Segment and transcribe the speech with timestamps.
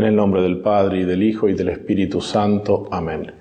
[0.00, 2.88] En el nombre del Padre y del Hijo y del Espíritu Santo.
[2.90, 3.34] Amén.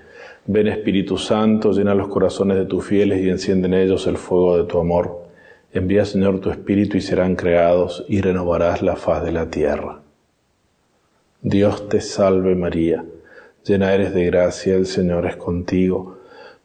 [0.45, 4.57] Ven Espíritu Santo, llena los corazones de tus fieles y enciende en ellos el fuego
[4.57, 5.25] de tu amor.
[5.71, 10.01] Envía Señor tu Espíritu y serán creados y renovarás la faz de la tierra.
[11.41, 13.05] Dios te salve María,
[13.65, 16.17] llena eres de gracia, el Señor es contigo.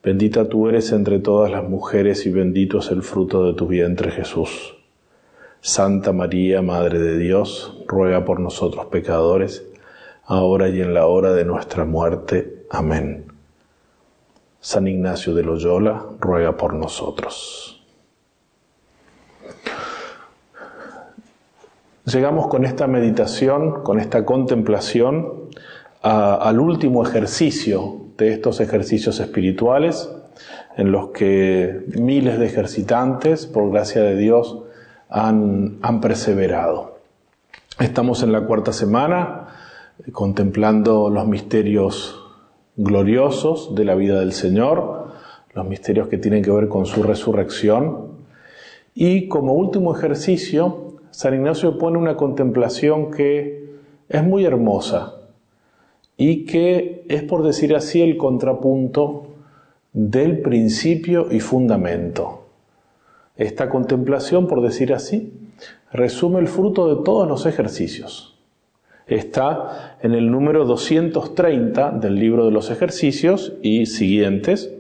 [0.03, 4.11] Bendita tú eres entre todas las mujeres y bendito es el fruto de tu vientre
[4.11, 4.75] Jesús.
[5.61, 9.65] Santa María, Madre de Dios, ruega por nosotros pecadores,
[10.27, 12.67] ahora y en la hora de nuestra muerte.
[12.71, 13.27] Amén.
[14.61, 17.85] San Ignacio de Loyola, ruega por nosotros.
[22.07, 25.49] Llegamos con esta meditación, con esta contemplación,
[26.03, 30.11] al último ejercicio de estos ejercicios espirituales,
[30.77, 34.65] en los que miles de ejercitantes, por gracia de Dios,
[35.09, 36.99] han, perseverado.
[37.79, 39.44] Estamos en la cuarta semana,
[40.13, 42.21] contemplando los misterios
[42.77, 45.09] gloriosos de la vida del Señor,
[45.55, 48.25] los misterios que tienen que ver con su resurrección.
[48.95, 53.65] Y como último ejercicio, San Ignacio pone una contemplación que
[54.09, 55.15] es muy hermosa
[56.17, 59.29] y que es, por decir así, el contrapunto
[59.93, 62.47] del principio y fundamento.
[63.37, 65.33] Esta contemplación, por decir así,
[65.93, 68.34] resume el fruto de todos los ejercicios
[69.07, 74.73] está en el número 230 del libro de los ejercicios y siguientes,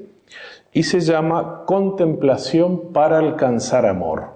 [0.72, 4.34] y se llama contemplación para alcanzar amor.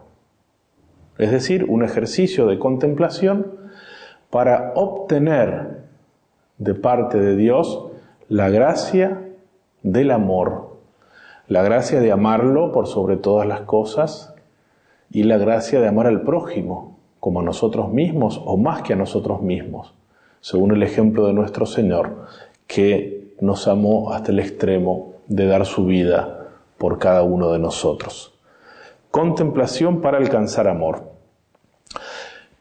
[1.18, 3.58] Es decir, un ejercicio de contemplación
[4.30, 5.78] para obtener
[6.58, 7.86] de parte de Dios
[8.28, 9.22] la gracia
[9.82, 10.76] del amor,
[11.48, 14.34] la gracia de amarlo por sobre todas las cosas
[15.10, 18.96] y la gracia de amar al prójimo, como a nosotros mismos o más que a
[18.96, 19.94] nosotros mismos,
[20.40, 22.26] según el ejemplo de nuestro Señor,
[22.66, 26.48] que nos amó hasta el extremo de dar su vida
[26.78, 28.34] por cada uno de nosotros.
[29.10, 31.12] Contemplación para alcanzar amor.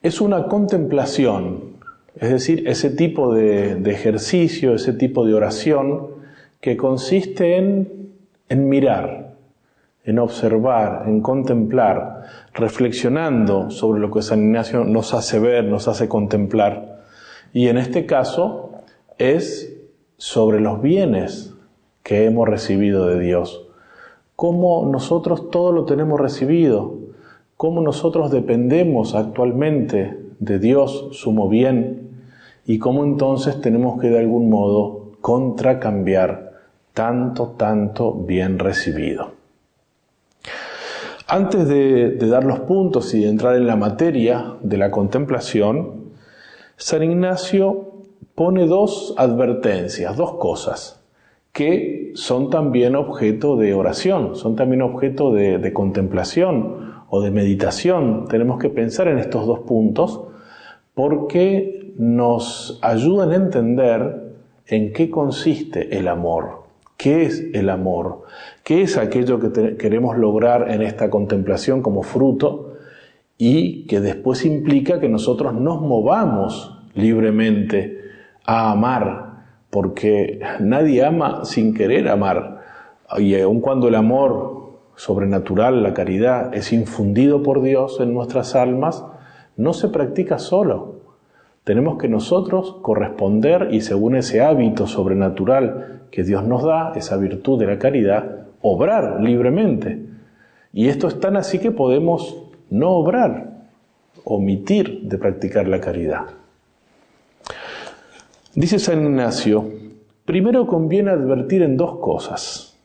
[0.01, 1.77] Es una contemplación,
[2.15, 6.07] es decir, ese tipo de, ejercicio, ese tipo de oración
[6.61, 9.26] que consiste en, mirar,
[10.07, 12.23] en observar, en contemplar,
[12.53, 17.03] reflexionando sobre lo que San Ignacio nos hace ver, nos hace contemplar.
[17.51, 18.71] Y en este caso
[19.17, 19.77] es
[20.15, 21.53] sobre los bienes
[22.03, 23.67] que hemos recibido de Dios.
[24.37, 26.95] Cómo nosotros todo lo tenemos recibido,
[27.57, 32.11] cómo nosotros dependemos actualmente de Dios, sumo bien,
[32.65, 36.53] y cómo entonces tenemos que de algún modo contracambiar
[36.93, 39.36] tanto, tanto bien recibido.
[41.29, 46.13] Antes de, dar los puntos y de entrar en la materia de la contemplación,
[46.77, 47.91] San Ignacio
[48.33, 51.03] pone dos advertencias, dos cosas,
[51.51, 58.27] que son también objeto de oración, son también objeto de, contemplación o de meditación.
[58.29, 60.21] Tenemos que pensar en estos dos puntos
[60.93, 64.31] porque nos ayudan a entender
[64.65, 66.63] en qué consiste el amor,
[66.95, 68.23] qué es el amor,
[68.67, 72.73] qué es aquello que queremos lograr en esta contemplación como fruto
[73.37, 77.97] y que después implica que nosotros nos movamos libremente
[78.43, 82.59] a amar, porque nadie ama sin querer amar.
[83.17, 89.05] Y aun cuando el amor sobrenatural, la caridad, es infundido por Dios en nuestras almas,
[89.55, 90.95] no se practica solo.
[91.63, 97.61] Tenemos que nosotros corresponder y según ese hábito sobrenatural que Dios nos da, esa virtud
[97.61, 100.05] de la caridad, obrar libremente.
[100.73, 103.63] Y esto es tan así que podemos no obrar,
[104.23, 106.25] omitir de practicar la caridad.
[108.53, 109.69] Dice San Ignacio,
[110.25, 112.77] primero conviene advertir en dos cosas.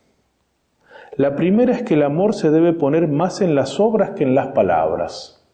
[1.16, 4.34] La primera es que el amor se debe poner más en las obras que en
[4.34, 5.44] las palabras.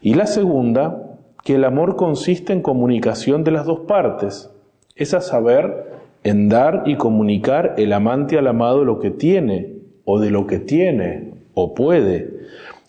[0.00, 4.50] Y la segunda, que el amor consiste en comunicación de las dos partes,
[4.94, 5.89] es a saber,
[6.24, 9.74] en dar y comunicar el amante al amado lo que tiene,
[10.04, 12.40] o de lo que tiene, o puede,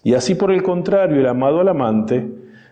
[0.03, 2.27] y así por el contrario el amado al amante,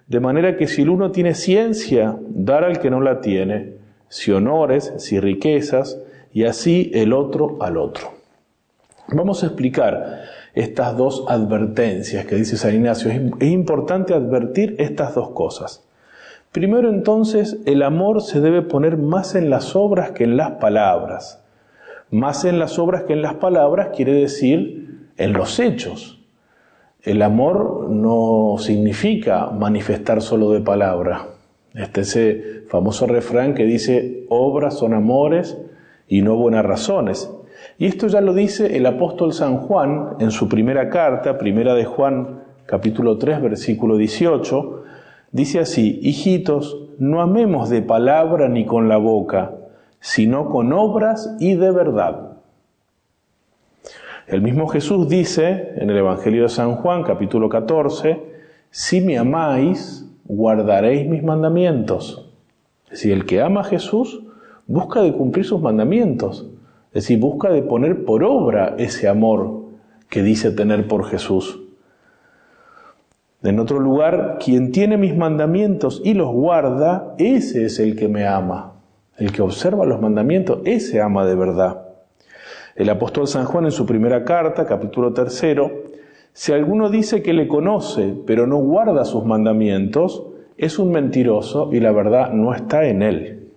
[0.08, 3.76] de manera que si el uno tiene ciencia, dar al que no la tiene,
[4.08, 6.02] si honores, si riquezas,
[6.34, 8.12] y así el otro al otro.
[9.10, 10.24] Vamos a explicar
[10.54, 13.12] estas dos advertencias que dice San Ignacio.
[13.12, 15.84] Es importante advertir estas dos cosas.
[16.52, 21.44] Primero entonces, el amor se debe poner más en las obras que en las palabras.
[22.10, 26.20] Más en las obras que en las palabras quiere decir en los hechos.
[27.04, 31.28] El amor no significa manifestar solo de palabra.
[31.76, 35.56] Este ese famoso refrán que dice, obras son amores
[36.08, 37.32] y no buenas razones.
[37.78, 41.86] Y esto ya lo dice el apóstol San Juan en su primera carta, primera de
[41.86, 44.84] Juan capítulo 3, versículo 18,
[45.32, 49.54] dice así, hijitos, no amemos de palabra ni con la boca,
[50.00, 52.38] sino con obras y de verdad.
[54.28, 58.22] El mismo Jesús dice en el Evangelio de San Juan, capítulo 14,
[58.70, 62.32] si me amáis, guardaréis mis mandamientos.
[62.86, 64.22] Es decir, el que ama a Jesús
[64.68, 66.48] busca de cumplir sus mandamientos.
[66.90, 69.64] Es decir, busca de poner por obra ese amor
[70.10, 71.60] que dice tener por Jesús.
[73.42, 78.28] En otro lugar, quien tiene mis mandamientos y los guarda, ese es el que me
[78.28, 78.74] ama.
[79.18, 81.86] El que observa los mandamientos, ese ama de verdad.
[82.76, 85.72] El apóstol San Juan en su primera carta, capítulo tercero,
[86.34, 90.26] si alguno dice que le conoce, pero no guarda sus mandamientos,
[90.58, 93.50] es un mentiroso y la verdad no está en él.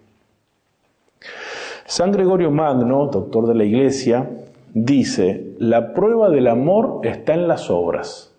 [1.86, 4.30] San Gregorio Magno, doctor de la Iglesia,
[4.72, 8.31] dice, la prueba del amor está en las obras.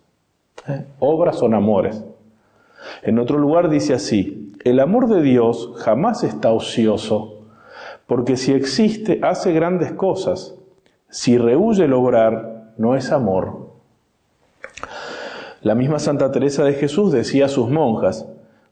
[0.68, 0.86] ¿Eh?
[0.98, 2.04] Obras son amores.
[3.02, 7.42] En otro lugar dice así, el amor de Dios jamás está ocioso,
[8.06, 10.54] porque si existe hace grandes cosas,
[11.08, 13.70] si rehuye lograr, no es amor.
[15.62, 18.26] La misma Santa Teresa de Jesús decía a sus monjas,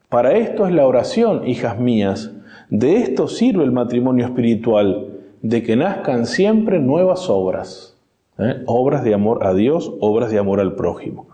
[0.08, 2.32] para esto es la oración, hijas mías,
[2.68, 5.08] de esto sirve el matrimonio espiritual,
[5.40, 7.96] de que nazcan siempre nuevas obras,
[8.38, 8.62] ¿eh?
[8.66, 11.31] obras de amor a Dios, obras de amor al prójimo.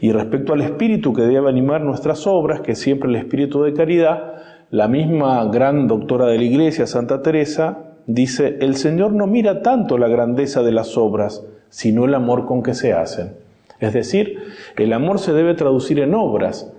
[0.00, 4.34] Y respecto al espíritu que debe animar nuestras obras, que siempre el espíritu de caridad,
[4.70, 9.98] la misma gran doctora de la Iglesia, Santa Teresa, dice, el Señor no mira tanto
[9.98, 13.34] la grandeza de las obras, sino el amor con que se hacen.
[13.80, 14.38] Es decir,
[14.76, 16.72] el amor se debe traducir en obras,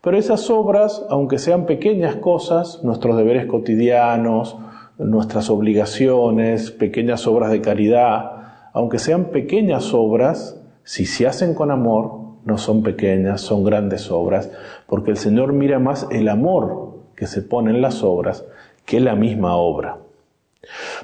[0.00, 4.56] pero esas obras, aunque sean pequeñas cosas, nuestros deberes cotidianos,
[4.98, 8.32] nuestras obligaciones, pequeñas obras de caridad,
[8.72, 14.50] aunque sean pequeñas obras, si se hacen con amor, no son pequeñas, son grandes obras,
[14.86, 18.44] porque el Señor mira más el amor que se pone en las obras
[18.86, 19.98] que la misma obra.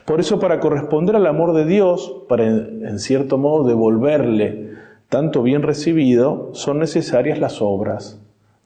[0.06, 4.72] Por eso, para corresponder al amor de Dios, para en cierto modo devolverle
[5.10, 8.18] tanto bien recibido, son necesarias las obras,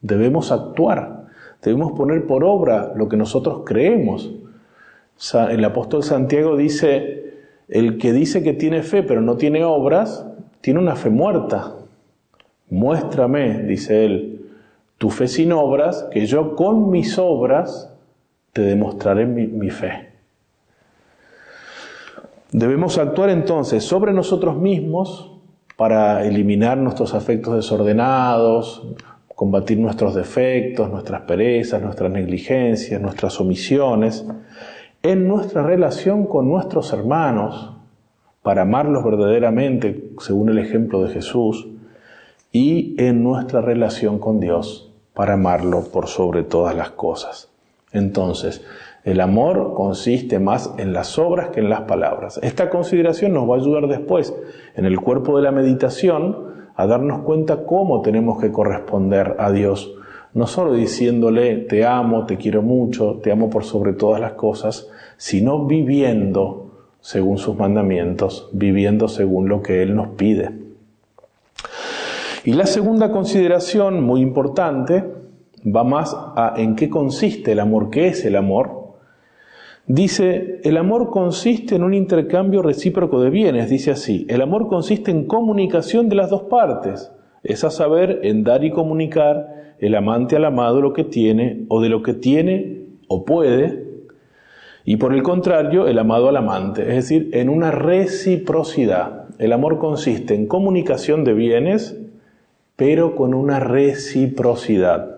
[0.06, 1.26] Debemos actuar,
[1.62, 4.30] debemos poner por obra lo que nosotros creemos.
[5.50, 7.34] El apóstol Santiago dice,
[7.68, 10.26] el que dice que tiene fe pero no tiene obras,
[10.60, 11.74] tiene una fe muerta.
[12.68, 14.36] Muéstrame, dice él,
[14.98, 17.92] tu fe sin obras, que yo con mis obras
[18.52, 20.10] te demostraré mi, fe.
[22.50, 25.32] Debemos actuar entonces sobre nosotros mismos
[25.76, 28.82] para eliminar nuestros afectos desordenados,
[29.34, 34.26] combatir nuestros defectos, nuestras perezas, nuestras negligencias, nuestras omisiones,
[35.02, 37.74] en nuestra relación con nuestros hermanos,
[38.42, 41.68] para amarlos verdaderamente, según el ejemplo de Jesús,
[42.58, 47.50] y en nuestra relación con Dios, para amarlo por sobre todas las cosas.
[47.92, 48.64] Entonces,
[49.04, 52.40] el amor consiste más en las obras que en las palabras.
[52.42, 54.34] Esta consideración nos va a ayudar después,
[54.74, 59.94] en el cuerpo de la meditación, a darnos cuenta cómo tenemos que corresponder a Dios,
[60.32, 64.88] no solo diciéndole te amo, te quiero mucho, te amo por sobre todas las cosas,
[65.18, 66.70] sino viviendo
[67.00, 70.65] según sus mandamientos, viviendo según lo que Él nos pide.
[72.46, 75.04] Y la segunda consideración, muy importante,
[75.66, 78.86] va más a en qué consiste el amor, qué es el amor,
[79.88, 85.12] Dice, el amor consiste en un intercambio recíproco de bienes, dice así, el amor consiste
[85.12, 87.12] en comunicación de las dos partes,
[87.44, 91.80] es a saber, en dar y comunicar el amante al amado lo que tiene o
[91.80, 93.84] de lo que tiene o puede,
[94.84, 99.26] y por el contrario, el amado al amante, es decir, en una reciprocidad.
[99.38, 101.96] El amor consiste en comunicación de bienes,
[102.76, 105.16] pero con una reciprocidad.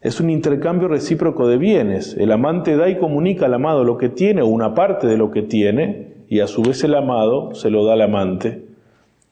[0.00, 2.14] Es un intercambio recíproco de bienes.
[2.16, 5.32] El amante da y comunica al amado lo que tiene o una parte de lo
[5.32, 8.62] que tiene, y a su vez el amado se lo da al amante.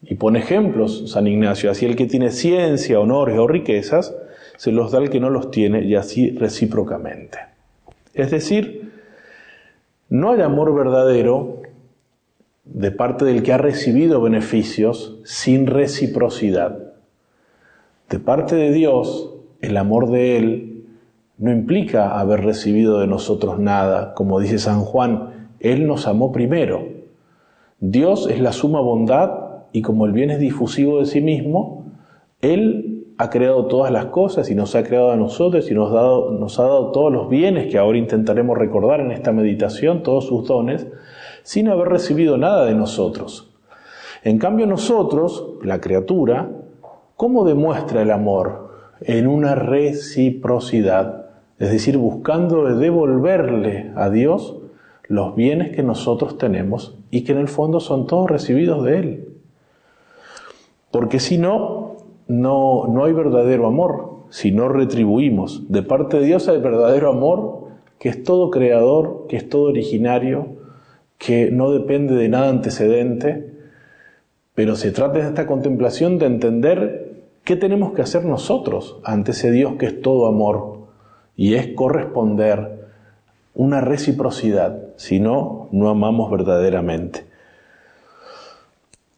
[0.03, 4.15] Y pone ejemplos San Ignacio, así el que tiene ciencia, honores o riquezas,
[4.57, 7.39] se los da al que no los tiene y así recíprocamente.
[8.13, 8.93] Es decir,
[10.09, 11.63] no hay amor verdadero
[12.65, 16.95] de parte del que ha recibido beneficios sin reciprocidad.
[18.09, 20.85] De parte de Dios, el amor de Él
[21.39, 26.87] no implica haber recibido de nosotros nada, como dice San Juan, Él nos amó primero.
[27.81, 29.31] Dios es la suma bondad
[29.73, 31.87] y como el bien es difusivo de sí mismo,
[32.41, 36.59] Él ha creado todas las cosas y nos ha creado a nosotros y nos, nos
[36.59, 40.87] ha dado todos los bienes que ahora intentaremos recordar en esta meditación, todos sus dones,
[41.45, 43.55] sin haber recibido nada de nosotros.
[44.25, 46.51] En cambio nosotros, la criatura,
[47.17, 48.71] ¿cómo demuestra el amor?
[49.03, 51.27] En una reciprocidad,
[51.59, 54.57] es decir, buscando devolverle a Dios
[55.07, 59.29] los bienes que nosotros tenemos y que en el fondo son todos recibidos de Él.
[60.91, 61.97] Porque si no,
[62.27, 65.71] no, no hay verdadero amor, si no retribuimos.
[65.71, 67.65] De parte de Dios hay verdadero amor,
[67.99, 70.64] que es todo creador, que es todo originario,
[71.25, 73.51] que no depende de nada antecedente,
[74.55, 77.15] pero se trata de esta contemplación de entender
[77.45, 80.81] qué tenemos que hacer nosotros ante ese Dios que es todo amor
[81.35, 82.85] y es corresponder
[83.55, 87.25] una reciprocidad, si no, no amamos verdaderamente.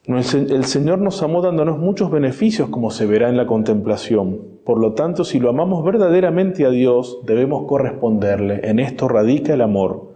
[0.07, 4.43] El Señor nos amó dándonos muchos beneficios, como se verá en la contemplación.
[4.65, 8.61] Por lo tanto, si lo amamos verdaderamente a Dios, debemos corresponderle.
[8.63, 10.16] En esto radica el amor.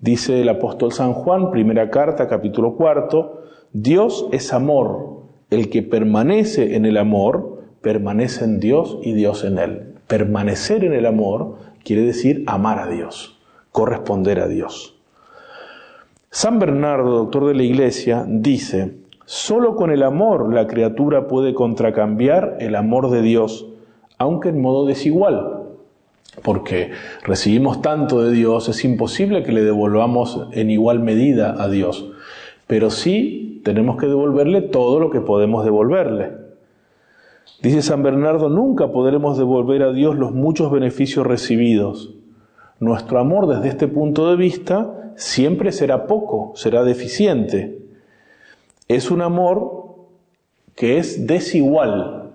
[0.00, 3.42] Dice el apóstol San Juan, primera carta, capítulo cuarto,
[3.74, 5.20] Dios es amor.
[5.50, 9.94] El que permanece en el amor, permanece en Dios y Dios en él.
[10.06, 13.38] Permanecer en el amor quiere decir amar a Dios,
[13.72, 14.98] corresponder a Dios.
[16.30, 18.94] San Bernardo, doctor de la Iglesia, dice,
[19.26, 23.66] solo con el amor la criatura puede contracambiar el amor de Dios,
[24.16, 25.59] aunque en modo desigual
[26.42, 26.92] porque
[27.22, 32.10] recibimos tanto de Dios, es imposible que le devolvamos en igual medida a Dios.
[32.66, 36.32] Pero sí tenemos que devolverle todo lo que podemos devolverle.
[37.62, 42.14] Dice San Bernardo, nunca podremos devolver a Dios los muchos beneficios recibidos.
[42.78, 47.78] Nuestro amor desde este punto de vista siempre será poco, será deficiente.
[48.88, 49.96] Es un amor
[50.74, 52.30] que es desigual,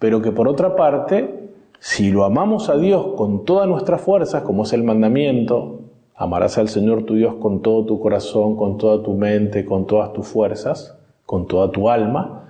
[0.00, 1.47] pero que por otra parte
[1.80, 5.82] si lo amamos a Dios con todas nuestras fuerzas, como es el mandamiento,
[6.16, 10.12] amarás al Señor tu Dios con todo tu corazón, con toda tu mente, con todas
[10.12, 12.48] tus fuerzas, con toda tu alma.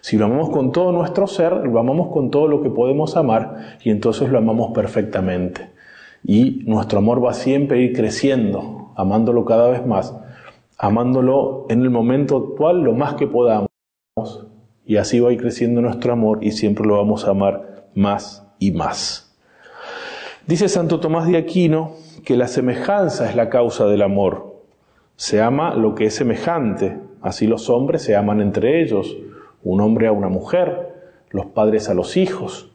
[0.00, 3.76] Si lo amamos con todo nuestro ser, lo amamos con todo lo que podemos amar
[3.84, 5.70] y entonces lo amamos perfectamente.
[6.24, 10.16] Y nuestro amor va siempre a ir creciendo, amándolo cada vez más,
[10.78, 13.68] amándolo en el momento actual lo más que podamos.
[14.86, 18.49] Y así va a ir creciendo nuestro amor y siempre lo vamos a amar más
[18.60, 19.34] y más.
[20.46, 24.62] Dice Santo Tomás de Aquino que la semejanza es la causa del amor.
[25.16, 29.16] Se ama lo que es semejante, así los hombres se aman entre ellos,
[29.64, 30.94] un hombre a una mujer,
[31.30, 32.70] los padres a los hijos.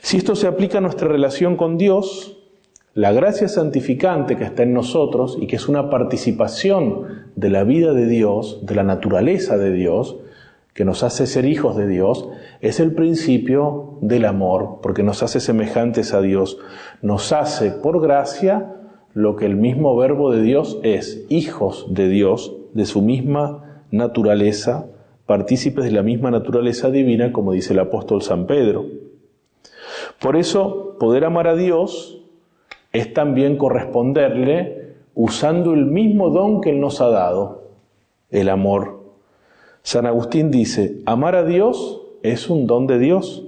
[0.00, 2.38] Si esto se aplica a nuestra relación con Dios,
[2.94, 7.92] la gracia santificante que está en nosotros y que es una participación de la vida
[7.92, 10.16] de Dios, de la naturaleza de Dios,
[10.80, 12.26] que nos hace ser hijos de Dios,
[12.62, 16.56] es el principio del amor, porque nos hace semejantes a Dios,
[17.02, 18.76] nos hace por gracia
[19.12, 24.86] lo que el mismo verbo de Dios es, hijos de Dios, de su misma naturaleza,
[25.26, 28.86] partícipes de la misma naturaleza divina, como dice el apóstol San Pedro.
[30.18, 32.24] Por eso, poder amar a Dios
[32.94, 37.64] es también corresponderle usando el mismo don que Él nos ha dado,
[38.30, 38.99] el amor
[39.82, 43.46] San Agustín dice, amar a Dios es un don de Dios.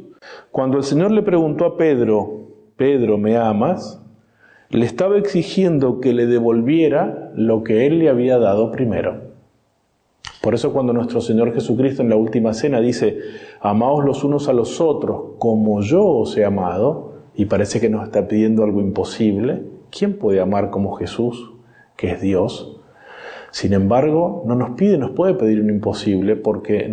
[0.50, 4.00] Cuando el Señor le preguntó a Pedro, Pedro, ¿me amas?
[4.70, 9.32] Le estaba exigiendo que le devolviera lo que él le había dado primero.
[10.42, 13.18] Por eso cuando nuestro Señor Jesucristo en la última cena dice,
[13.60, 18.04] amaos los unos a los otros como yo os he amado, y parece que nos
[18.04, 21.52] está pidiendo algo imposible, ¿quién puede amar como Jesús,
[21.96, 22.81] que es Dios?
[23.52, 26.90] Sin embargo, no nos pide, nos puede pedir un imposible porque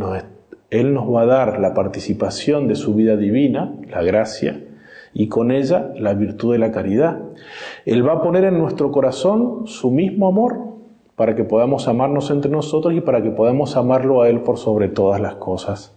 [0.70, 4.62] Él nos va a dar la participación de su vida divina, la gracia,
[5.14, 7.22] y con ella la virtud de la caridad.
[7.86, 10.58] Él va a poner en nuestro corazón su mismo amor
[11.16, 14.90] para que podamos amarnos entre nosotros y para que podamos amarlo a Él por sobre
[14.90, 15.96] todas las cosas.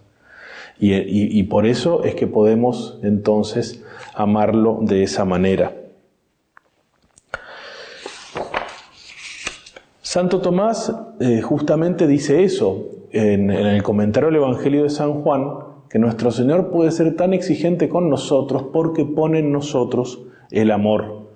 [0.79, 3.83] y por eso es que podemos entonces
[4.15, 5.82] amarlo de esa manera.
[10.13, 15.55] Santo Tomás eh, justamente dice eso en, el comentario del Evangelio de San Juan,
[15.89, 21.29] que nuestro Señor puede ser tan exigente con nosotros porque pone en nosotros el amor.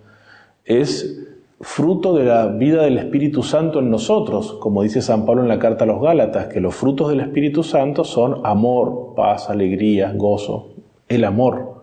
[0.63, 1.25] Es
[1.59, 5.57] fruto de la vida del Espíritu Santo en nosotros, como dice San Pablo en la
[5.57, 10.73] carta a los Gálatas, que los frutos del Espíritu Santo son amor, paz, alegría, gozo,
[11.07, 11.81] el amor.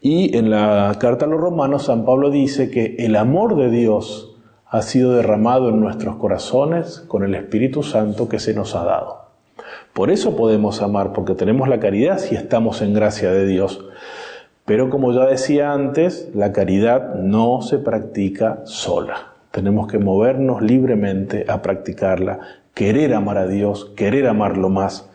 [0.00, 4.31] Y en la carta a los Romanos San Pablo dice que el amor de Dios
[4.72, 9.26] ha sido derramado en nuestros corazones con el Espíritu Santo que se nos ha dado.
[9.92, 13.84] Por eso podemos amar, porque tenemos la caridad si estamos en gracia de Dios.
[14.64, 19.34] Pero como ya decía antes, la caridad no se practica sola.
[19.50, 22.40] Tenemos que movernos libremente a practicarla,
[22.72, 25.06] querer amar a Dios, querer amarlo más.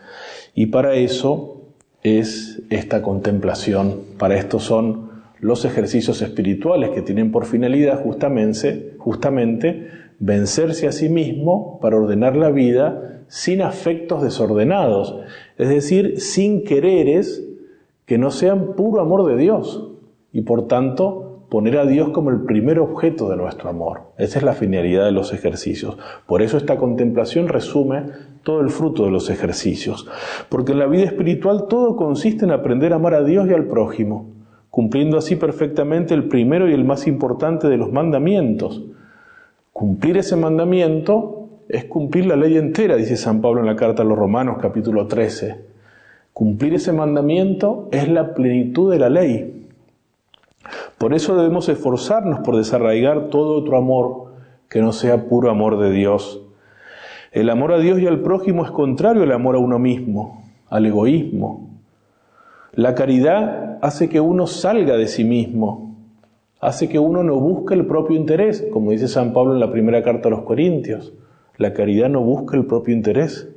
[0.54, 1.62] Y para eso
[2.04, 5.07] es esta contemplación, para esto son
[5.40, 12.36] los ejercicios espirituales que tienen por finalidad justamente, justamente vencerse a sí mismo para ordenar
[12.36, 15.16] la vida sin afectos desordenados,
[15.58, 17.44] es decir, sin quereres
[18.06, 19.92] que no sean puro amor de Dios
[20.32, 24.12] y por tanto poner a Dios como el primer objeto de nuestro amor.
[24.18, 25.96] Esa es la finalidad de los ejercicios.
[26.26, 28.04] Por eso esta contemplación resume
[28.42, 30.06] todo el fruto de los ejercicios,
[30.48, 33.64] porque en la vida espiritual todo consiste en aprender a amar a Dios y al
[33.64, 34.37] prójimo,
[34.78, 38.84] cumpliendo así perfectamente el primero y el más importante de los mandamientos,
[39.72, 44.04] Cumplir ese mandamiento es cumplir la ley entera, dice San Pablo en la carta a
[44.04, 45.64] los Romanos capítulo 13.
[46.32, 49.68] Cumplir ese mandamiento es la plenitud de la ley.
[50.96, 54.32] Por eso debemos esforzarnos por desarraigar todo otro amor
[54.68, 56.40] que no sea puro amor de Dios.
[57.32, 60.86] El amor a Dios y al prójimo es contrario al amor a uno mismo, al
[60.86, 61.68] egoísmo.
[62.72, 65.96] La caridad hace que uno salga de sí mismo,
[66.60, 70.02] hace que uno no busque el propio interés, como dice San Pablo en la primera
[70.02, 71.12] carta a los Corintios.
[71.56, 73.48] La caridad no busca el propio interés.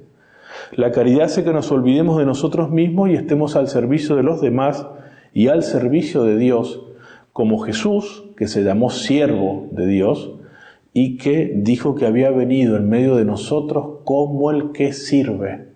[0.73, 4.41] La caridad hace que nos olvidemos de nosotros mismos y estemos al servicio de los
[4.41, 4.85] demás
[5.33, 6.83] y al servicio de Dios,
[7.33, 10.31] como Jesús, que se llamó siervo de Dios
[10.93, 15.67] y que dijo que había venido en medio de nosotros como el que sirve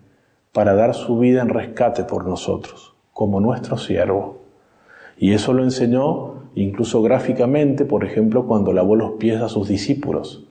[0.52, 4.42] para dar su vida en rescate por nosotros, como nuestro siervo.
[5.16, 10.44] Y eso lo enseñó incluso gráficamente, por ejemplo, cuando lavó los pies a sus discípulos,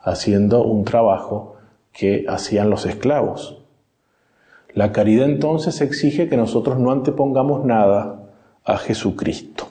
[0.00, 1.54] haciendo un trabajo
[1.92, 3.62] que hacían los esclavos.
[4.74, 8.20] La caridad entonces exige que nosotros no antepongamos nada
[8.64, 9.68] a Jesucristo.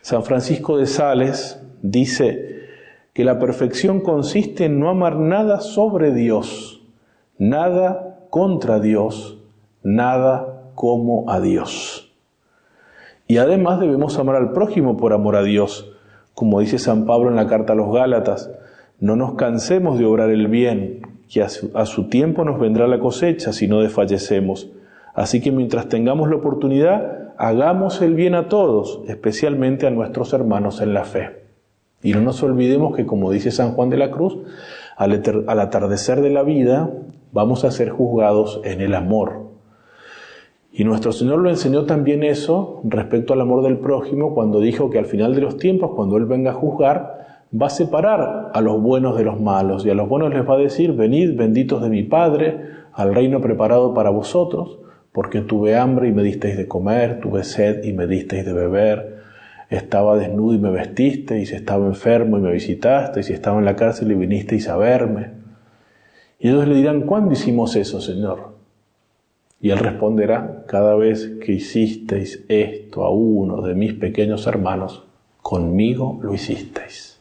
[0.00, 2.68] San Francisco de Sales dice
[3.14, 6.84] que la perfección consiste en no amar nada sobre Dios,
[7.36, 9.38] nada contra Dios,
[9.82, 12.14] nada como a Dios.
[13.26, 15.90] Y además debemos amar al prójimo por amor a Dios.
[16.34, 18.48] Como dice San Pablo en la carta a los Gálatas,
[19.00, 23.52] no nos cansemos de obrar el bien, que a su, tiempo nos vendrá la cosecha
[23.52, 24.70] si no desfallecemos.
[25.14, 30.80] Así que mientras tengamos la oportunidad, hagamos el bien a todos, especialmente a nuestros hermanos
[30.80, 31.42] en la fe.
[32.04, 34.38] Y no nos olvidemos que, como dice San Juan de la Cruz,
[34.96, 36.88] al atardecer de la vida
[37.32, 39.47] vamos a ser juzgados en el amor.
[40.78, 45.00] Y nuestro Señor lo enseñó también eso respecto al amor del prójimo cuando dijo que
[45.00, 48.80] al final de los tiempos, cuando Él venga a juzgar, va a separar a los
[48.80, 51.88] buenos de los malos y a los buenos les va a decir, venid benditos de
[51.88, 52.60] mi Padre
[52.92, 54.78] al reino preparado para vosotros,
[55.10, 59.18] porque tuve hambre y me disteis de comer, tuve sed y me disteis de beber,
[59.70, 64.12] estaba desnudo y me vestisteis, estaba enfermo y me visitasteis, y estaba en la cárcel
[64.12, 65.32] y vinisteis a verme.
[66.38, 68.57] Y ellos le dirán, ¿cuándo hicimos eso, Señor?
[69.60, 75.04] Y él responderá, cada vez que hicisteis esto a uno de mis pequeños hermanos,
[75.42, 77.20] conmigo lo hicisteis.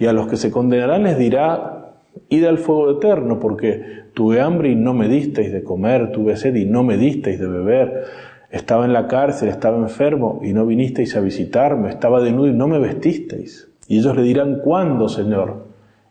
[0.00, 1.96] Y a los que se condenarán les dirá,
[2.30, 6.54] id al fuego eterno, porque tuve hambre y no me disteis de comer, tuve sed
[6.54, 8.04] y no me disteis de beber,
[8.50, 12.68] estaba en la cárcel, estaba enfermo y no vinisteis a visitarme, estaba desnudo y no
[12.68, 13.68] me vestisteis.
[13.86, 15.66] Y ellos le dirán, ¿cuándo, Señor?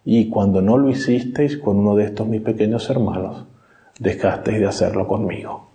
[0.06, 3.48] Y cuando no lo hicisteis con uno de estos mis pequeños hermanos
[4.00, 5.68] dejasteis de hacerlo conmigo.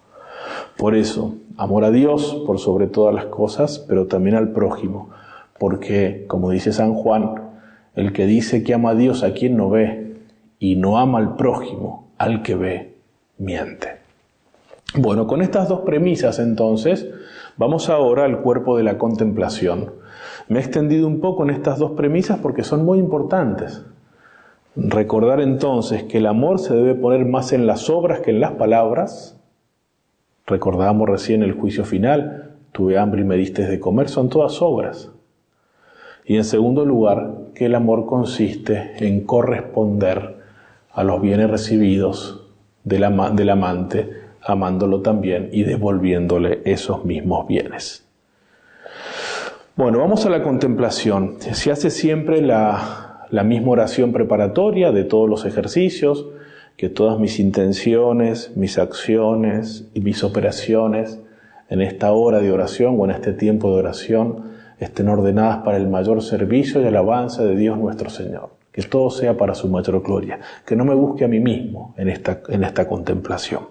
[0.76, 5.10] Por eso, amor a Dios por sobre todas las cosas, pero también al prójimo,
[5.58, 7.34] porque, como dice San Juan,
[7.94, 10.16] el que dice que ama a Dios a quien no ve
[10.58, 12.94] y no ama al prójimo al que ve,
[13.38, 13.96] miente.
[14.94, 17.06] Bueno, con estas dos premisas entonces,
[17.56, 19.92] vamos ahora al cuerpo de la contemplación.
[20.48, 23.84] Me he extendido un poco en estas dos premisas porque son muy importantes.
[24.76, 28.52] Recordar entonces que el amor se debe poner más en las obras que en las
[28.52, 29.40] palabras.
[30.46, 35.10] Recordábamos recién el juicio final, tuve hambre y me diste de comer, son todas obras.
[36.26, 40.36] Y en segundo lugar, que el amor consiste en corresponder
[40.92, 42.46] a los bienes recibidos
[42.84, 44.10] del, del amante,
[44.42, 48.06] amándolo también y devolviéndole esos mismos bienes.
[49.74, 51.36] Bueno, vamos a la contemplación.
[51.38, 56.26] Se hace siempre la, la misma oración preparatoria de todos los ejercicios,
[56.76, 61.20] que todas mis intenciones, mis acciones y mis operaciones
[61.68, 64.44] en esta hora de oración o en este tiempo de oración
[64.78, 68.50] estén ordenadas para el mayor servicio y alabanza de Dios nuestro Señor.
[68.72, 72.10] que todo sea para su mayor gloria, que no me busque a mí mismo en
[72.10, 73.68] esta, en esta contemplación.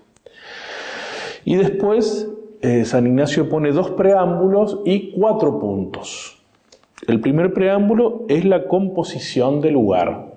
[1.43, 2.27] Y después
[2.61, 6.35] eh, San Ignacio pone dos preámbulos y cuatro puntos.
[7.08, 10.36] El primer preámbulo es la composición del lugar.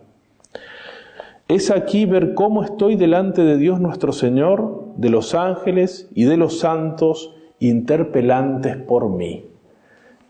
[1.47, 6.37] Es aquí ver cómo estoy delante de Dios nuestro Señor, de los ángeles y de
[6.37, 9.47] los santos interpelantes por mí.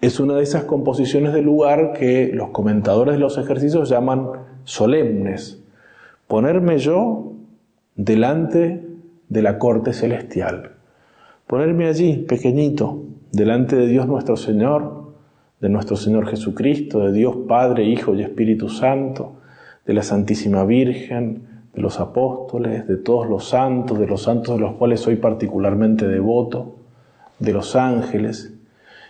[0.01, 4.31] Es una de esas composiciones del lugar que los comentadores de los ejercicios llaman
[4.63, 5.61] solemnes.
[6.29, 7.33] Ponerme yo
[7.97, 8.87] delante
[9.29, 10.77] de la corte celestial.
[11.49, 14.98] Ponerme allí, pequeñito, delante de Dios nuestro Señor,
[15.61, 19.35] de nuestro Señor Jesucristo, de Dios Padre, Hijo y Espíritu Santo,
[19.85, 21.43] de la Santísima Virgen,
[21.75, 26.07] de los apóstoles, de todos los santos, de los santos de los cuales soy particularmente
[26.07, 26.77] devoto,
[27.39, 28.55] de los ángeles,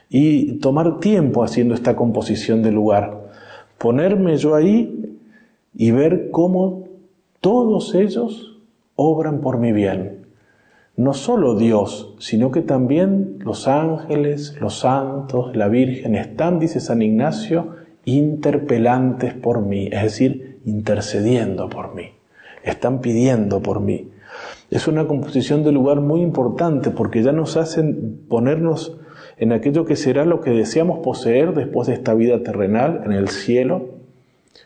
[0.09, 3.29] y tomar tiempo haciendo esta composición del lugar,
[3.77, 5.17] ponerme yo ahí
[5.75, 6.85] y ver cómo
[7.41, 8.59] todos ellos
[8.97, 10.18] obran por mi bien.
[10.99, 17.03] No solo Dios, sino que también los ángeles, los santos, la Virgen están, dice San
[17.03, 22.11] Ignacio, interpelantes por mí, es decir, intercediendo por mí,
[22.65, 24.09] están pidiendo por mí.
[24.73, 28.99] Es una composición de lugar muy importante porque ya nos hacen ponernos
[29.37, 33.29] en aquello que será lo que deseamos poseer después de esta vida terrenal en el
[33.29, 33.87] cielo,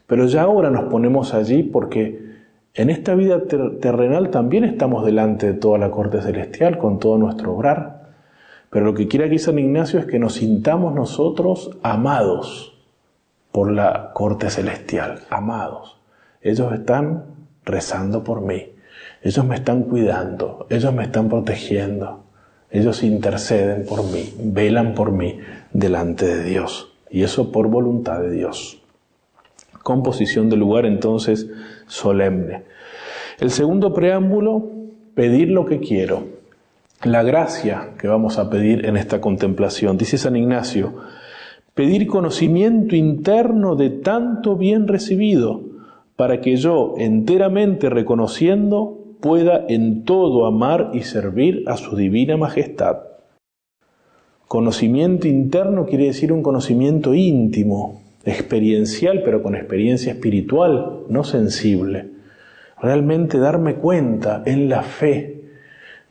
[0.07, 2.32] pero ya ahora nos ponemos allí porque
[2.75, 3.43] en esta vida
[3.81, 8.03] terrenal también estamos delante de toda la corte celestial con todo nuestro obrar.
[8.71, 12.73] Pero lo que quiere aquí San Ignacio es que nos sintamos nosotros amados
[13.53, 15.99] por la corte celestial, amados.
[16.41, 17.25] Ellos están
[17.67, 18.71] rezando por mí,
[19.23, 22.25] ellos me están cuidando, ellos me están protegiendo,
[22.71, 25.39] ellos interceden por mí, velan por mí
[25.75, 28.83] delante de Dios, y eso por voluntad de Dios.
[29.83, 31.49] Composición del lugar entonces
[31.93, 32.63] solemne.
[33.39, 34.71] El segundo preámbulo,
[35.15, 36.25] pedir lo que quiero.
[37.05, 39.99] La gracia que vamos a pedir en esta contemplación.
[39.99, 40.95] Dice San Ignacio,
[41.75, 45.61] pedir conocimiento interno de tanto bien recibido,
[46.17, 52.99] para que yo, enteramente reconociendo, pueda en todo amar y servir a su divina majestad.
[54.47, 62.11] Conocimiento interno quiere decir un conocimiento íntimo, experiencial, pero con experiencia espiritual, no sensible.
[62.81, 65.45] Realmente darme cuenta en la fe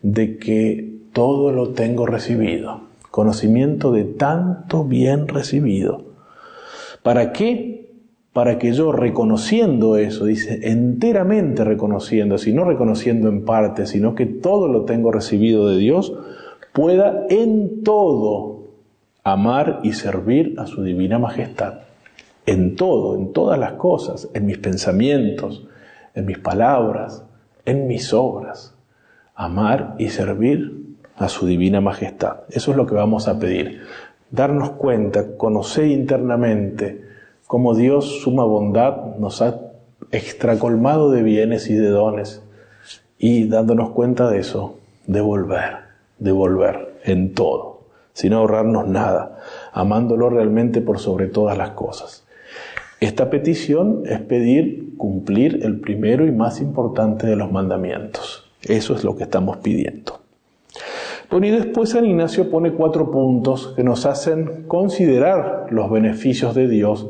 [0.02, 6.06] de que todo lo tengo recibido conocimiento de tanto bien recibido.
[7.04, 7.92] ¿Para qué?
[8.34, 14.26] Para que yo reconociendo eso, dice, enteramente reconociendo, si no reconociendo en parte, sino que
[14.26, 16.14] todo lo tengo recibido de Dios,
[16.72, 18.62] pueda en todo
[19.24, 21.82] amar y servir a su divina majestad.
[22.46, 25.68] En todo, en todas las cosas, en mis pensamientos,
[26.16, 27.24] en mis palabras,
[27.66, 28.74] en mis obras.
[29.36, 30.82] Amar y servir
[31.16, 32.42] a su divina majestad.
[32.50, 33.82] Eso es lo que vamos a pedir.
[34.32, 37.06] Darnos cuenta, conocer internamente
[37.48, 39.60] cómo Dios, suma bondad, nos ha
[40.12, 42.42] extracolmado de bienes y de dones
[43.18, 45.78] y dándonos cuenta de eso, devolver,
[46.18, 47.82] devolver en todo,
[48.14, 49.40] sin ahorrarnos nada,
[49.74, 52.21] amándolo realmente por sobre todas las cosas.
[53.02, 58.48] Esta petición es pedir cumplir el primero y más importante de los mandamientos.
[58.62, 60.20] Eso es lo que estamos pidiendo.
[61.32, 66.68] Bueno, y después San Ignacio pone cuatro puntos que nos hacen considerar los beneficios de
[66.68, 67.10] Dios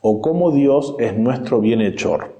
[0.00, 2.34] o cómo Dios es nuestro bienhechor.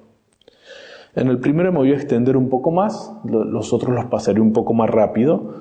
[1.14, 4.52] En el primero me voy a extender un poco más, los otros los pasaré un
[4.52, 5.54] poco más rápido.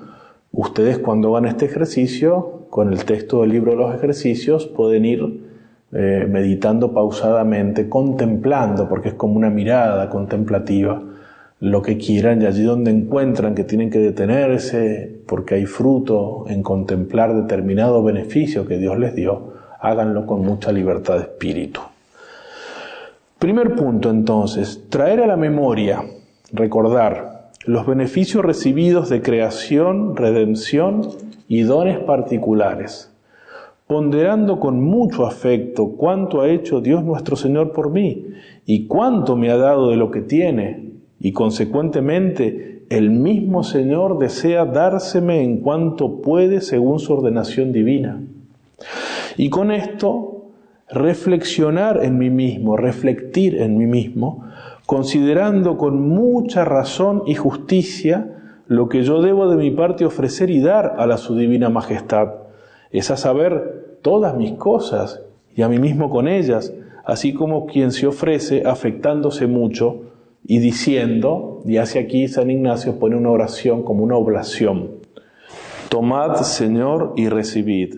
[0.51, 5.46] Ustedes cuando hagan este ejercicio, con el texto del libro de los ejercicios, pueden ir
[5.93, 11.01] eh, meditando pausadamente, contemplando, porque es como una mirada contemplativa
[11.59, 16.61] lo que quieran y allí donde encuentran que tienen que detenerse porque hay fruto en
[16.61, 21.81] contemplar determinado beneficio que Dios les dio, háganlo con mucha libertad de espíritu.
[23.39, 26.03] Primer punto entonces, traer a la memoria,
[26.51, 31.09] recordar los beneficios recibidos de creación, redención
[31.47, 33.11] y dones particulares,
[33.87, 38.27] ponderando con mucho afecto cuánto ha hecho Dios nuestro Señor por mí
[38.65, 44.65] y cuánto me ha dado de lo que tiene y consecuentemente el mismo Señor desea
[44.65, 48.21] dárseme en cuanto puede según su ordenación divina.
[49.35, 50.37] Y con esto
[50.89, 54.45] reflexionar en mí mismo, reflectir en mí mismo,
[54.85, 58.33] considerando con mucha razón y justicia
[58.67, 62.29] lo que yo debo de mi parte ofrecer y dar a la su divina majestad,
[62.91, 65.21] es a saber todas mis cosas
[65.55, 66.73] y a mí mismo con ellas,
[67.05, 70.01] así como quien se ofrece afectándose mucho
[70.45, 74.97] y diciendo, y hace aquí San Ignacio pone una oración como una oblación,
[75.89, 77.95] Tomad, Señor, y recibid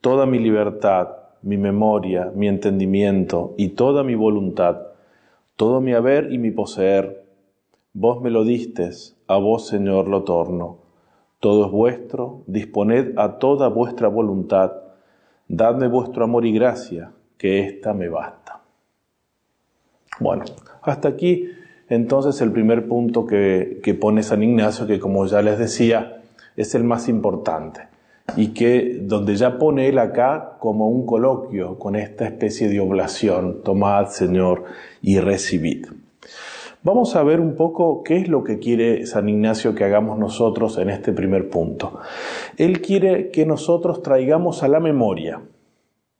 [0.00, 1.08] toda mi libertad,
[1.42, 4.78] mi memoria, mi entendimiento y toda mi voluntad,
[5.56, 7.26] todo mi haber y mi poseer.
[7.92, 10.78] Vos me lo distes, a vos, Señor, lo torno.
[11.46, 14.72] Todo es vuestro, disponed a toda vuestra voluntad,
[15.46, 18.62] dadme vuestro amor y gracia, que ésta me basta.
[20.18, 20.42] Bueno,
[20.82, 21.48] hasta aquí
[21.88, 26.20] entonces el primer punto que, que pone San Ignacio, que como ya les decía,
[26.56, 27.82] es el más importante
[28.36, 33.62] y que donde ya pone él acá como un coloquio con esta especie de oblación,
[33.62, 34.64] tomad Señor
[35.00, 35.86] y recibid.
[36.86, 40.78] Vamos a ver un poco qué es lo que quiere San Ignacio que hagamos nosotros
[40.78, 41.98] en este primer punto.
[42.58, 45.42] Él quiere que nosotros traigamos a la memoria,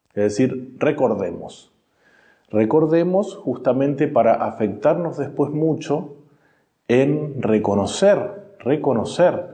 [0.09, 1.71] es decir, recordemos.
[2.51, 6.17] Recordemos justamente para afectarnos después mucho
[6.89, 9.51] en reconocer, reconocer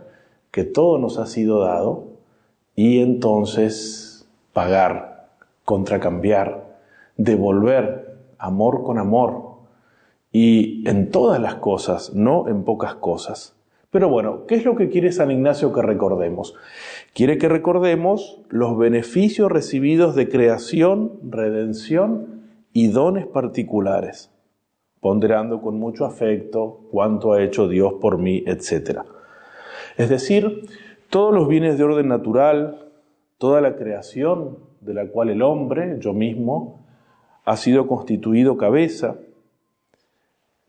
[0.51, 2.05] que todo nos ha sido dado
[2.75, 5.29] y entonces pagar,
[5.67, 6.79] contracambiar,
[7.19, 9.52] devolver amor con amor
[10.33, 13.55] y en todas las cosas, no en pocas cosas.
[13.91, 16.55] Pero bueno, ¿qué es lo que quiere San Ignacio que recordemos?
[17.13, 22.43] Quiere que recordemos los beneficios recibidos de creación, redención
[22.73, 24.31] y dones particulares,
[25.01, 29.05] ponderando con mucho afecto cuánto ha hecho Dios por mí, etcétera.
[29.99, 30.63] Es decir,
[31.11, 32.89] todos los bienes de orden natural,
[33.37, 36.81] toda la creación de la cual el hombre, yo mismo,
[37.45, 39.17] ha sido constituido cabeza,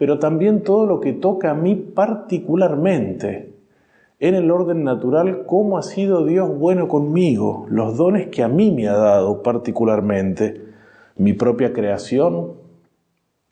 [0.04, 3.54] pero también todo lo que toca a mí particularmente,
[4.20, 8.70] en el orden natural, cómo ha sido Dios bueno conmigo, los dones que a mí
[8.70, 10.62] me ha dado particularmente,
[11.16, 12.52] mi propia creación,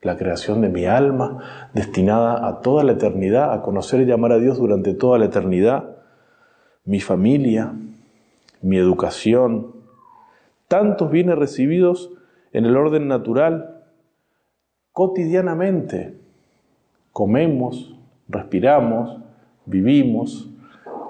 [0.02, 4.40] la creación de mi alma, destinada a toda la eternidad, a conocer y llamar a
[4.40, 5.96] Dios durante toda la eternidad,
[6.84, 7.72] mi familia,
[8.62, 9.68] mi educación,
[10.68, 12.12] tantos bienes recibidos
[12.52, 13.86] en el orden natural,
[14.92, 16.20] cotidianamente.
[17.14, 17.96] Comemos,
[18.30, 19.18] respiramos,
[19.66, 20.50] vivimos,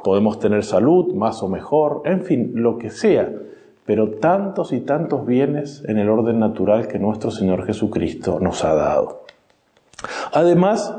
[0.03, 3.29] podemos tener salud, más o mejor, en fin, lo que sea
[3.85, 8.73] pero tantos y tantos bienes en el orden natural que nuestro Señor Jesucristo nos ha
[8.73, 9.25] dado.
[10.31, 10.95] Además,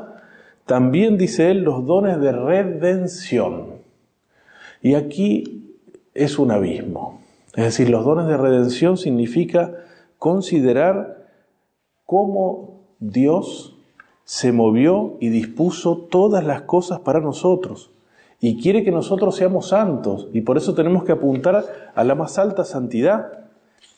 [0.67, 3.77] también dice él los dones de redención.
[4.83, 5.79] Y aquí
[6.15, 7.21] es un abismo.
[7.55, 9.73] Es decir, los dones de redención significa
[10.19, 11.29] considerar
[12.05, 13.72] cómo Dios
[14.33, 17.91] se movió y dispuso todas las cosas para nosotros
[18.41, 22.39] y quiere que nosotros seamos santos y por eso tenemos que apuntar a la más
[22.39, 23.27] alta santidad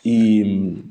[0.03, 0.83] y,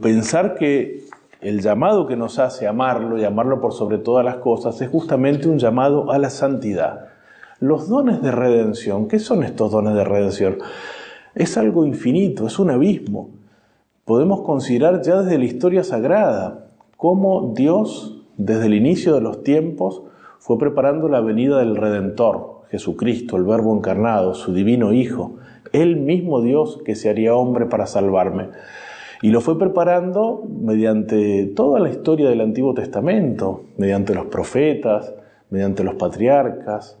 [0.00, 1.04] pensar que
[1.42, 5.46] el llamado que nos hace amarlo y amarlo por sobre todas las cosas es justamente
[5.46, 7.08] un llamado a la santidad.
[7.60, 10.56] Los dones de redención, ¿qué son estos dones de redención?
[11.34, 13.28] Es algo infinito, es un abismo.
[14.06, 16.65] Podemos considerar ya desde la historia sagrada
[16.96, 20.02] cómo Dios, desde el inicio de los tiempos,
[20.38, 25.36] fue preparando la venida del Redentor, Jesucristo, el Verbo encarnado, su divino Hijo,
[25.72, 28.48] el mismo Dios que se haría hombre para salvarme.
[29.22, 35.14] Y lo fue preparando mediante toda la historia del Antiguo Testamento, mediante los profetas,
[35.50, 36.98] mediante los patriarcas,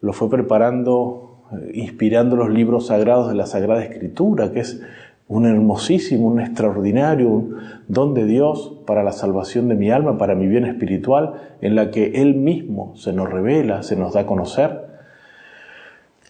[0.00, 4.82] lo fue preparando, eh, inspirando los libros sagrados de la Sagrada Escritura, que es
[5.28, 7.48] un hermosísimo, un extraordinario
[7.88, 11.90] don de Dios para la salvación de mi alma, para mi bien espiritual, en la
[11.90, 14.86] que Él mismo se nos revela, se nos da a conocer.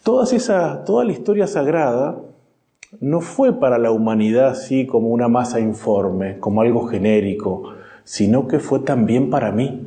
[0.03, 2.17] Toda, esa, toda la historia sagrada
[3.01, 7.75] no fue para la humanidad así como una masa informe, como algo genérico,
[8.05, 9.87] sino que fue también para mí.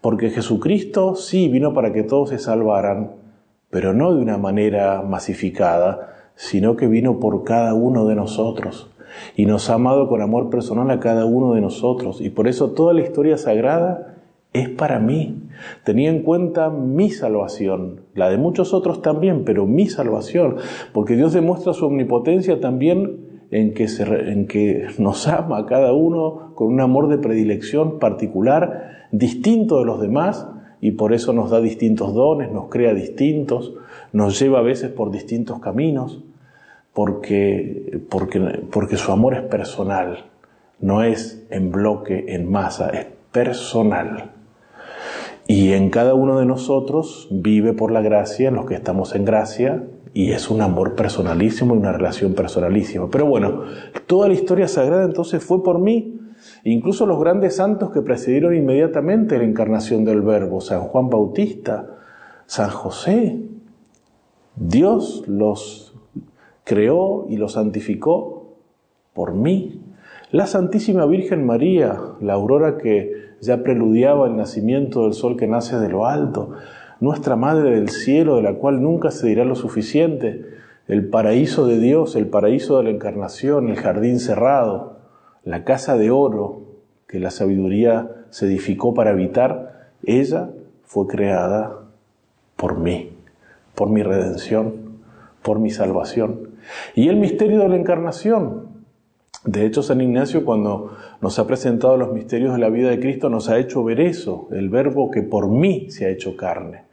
[0.00, 3.12] Porque Jesucristo sí vino para que todos se salvaran,
[3.70, 8.90] pero no de una manera masificada, sino que vino por cada uno de nosotros
[9.36, 12.20] y nos ha amado con amor personal a cada uno de nosotros.
[12.20, 14.14] Y por eso toda la historia sagrada
[14.52, 15.42] es para mí.
[15.84, 20.56] Tenía en cuenta mi salvación, la de muchos otros también, pero mi salvación,
[20.92, 26.52] porque Dios demuestra su omnipotencia también en que, en que nos ama a cada uno
[26.54, 30.48] con un amor de predilección particular, distinto de los demás,
[30.84, 33.72] y por eso nos da distintos dones, nos crea distintos,
[34.12, 36.20] nos lleva a veces por distintos caminos,
[36.92, 38.38] porque, porque,
[38.70, 40.26] porque su amor es personal,
[40.80, 44.32] no es en bloque, en masa, es personal.
[45.46, 49.24] Y en cada uno de nosotros vive por la gracia, en los que estamos en
[49.24, 53.08] gracia, y es un amor personalísimo y una relación personalísima.
[53.10, 53.62] Pero bueno,
[54.06, 56.13] toda la historia sagrada entonces fue por mí.
[56.64, 61.98] Incluso los grandes santos que precedieron inmediatamente la encarnación del Verbo, San Juan Bautista,
[62.46, 63.38] San José,
[64.56, 65.94] Dios los
[66.64, 68.54] creó y los santificó
[69.12, 69.82] por mí.
[70.30, 75.78] La Santísima Virgen María, la aurora que ya preludiaba el nacimiento del sol que nace
[75.78, 76.52] de lo alto,
[76.98, 80.46] nuestra Madre del Cielo, de la cual nunca se dirá lo suficiente,
[80.88, 84.93] el paraíso de Dios, el paraíso de la encarnación, el jardín cerrado,
[85.44, 86.62] la casa de oro
[87.06, 90.50] que la sabiduría se edificó para habitar, ella
[90.82, 91.80] fue creada
[92.56, 93.10] por mí,
[93.74, 94.98] por mi redención,
[95.42, 96.50] por mi salvación.
[96.94, 98.68] Y el misterio de la encarnación.
[99.44, 103.28] De hecho, San Ignacio cuando nos ha presentado los misterios de la vida de Cristo
[103.28, 106.84] nos ha hecho ver eso, el verbo que por mí se ha hecho carne,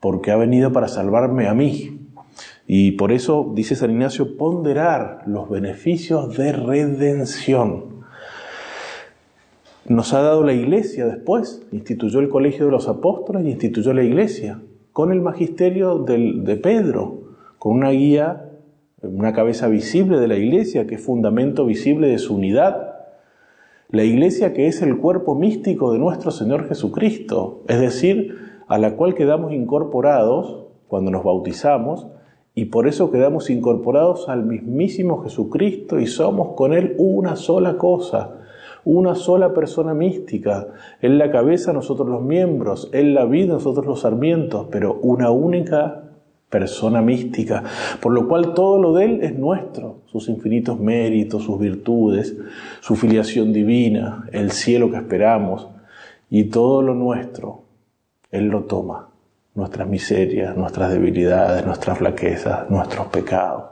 [0.00, 2.05] porque ha venido para salvarme a mí.
[2.66, 8.04] Y por eso, dice San Ignacio, ponderar los beneficios de redención.
[9.86, 14.02] Nos ha dado la iglesia después, instituyó el colegio de los apóstoles y instituyó la
[14.02, 14.60] iglesia,
[14.92, 17.20] con el magisterio de Pedro,
[17.58, 18.46] con una guía
[19.02, 22.94] una cabeza visible de la iglesia, que es fundamento visible de su unidad.
[23.90, 28.36] La iglesia que es el cuerpo místico de nuestro Señor Jesucristo, es decir,
[28.68, 32.08] a la cual quedamos incorporados cuando nos bautizamos
[32.58, 38.38] y por eso quedamos incorporados al mismísimo Jesucristo y somos con Él una sola cosa,
[38.82, 40.68] una sola persona mística.
[41.02, 46.04] Él la cabeza, nosotros los miembros, Él la vida, nosotros los sarmientos, pero una única
[46.48, 47.62] persona mística,
[48.00, 52.38] por lo cual todo lo de Él es nuestro, sus infinitos méritos, sus virtudes,
[52.80, 55.68] su filiación divina, el cielo que esperamos,
[56.30, 57.64] y todo lo nuestro,
[58.30, 59.10] Él lo toma,
[59.56, 63.64] nuestras miserias, nuestras debilidades, nuestras flaquezas, nuestros pecados.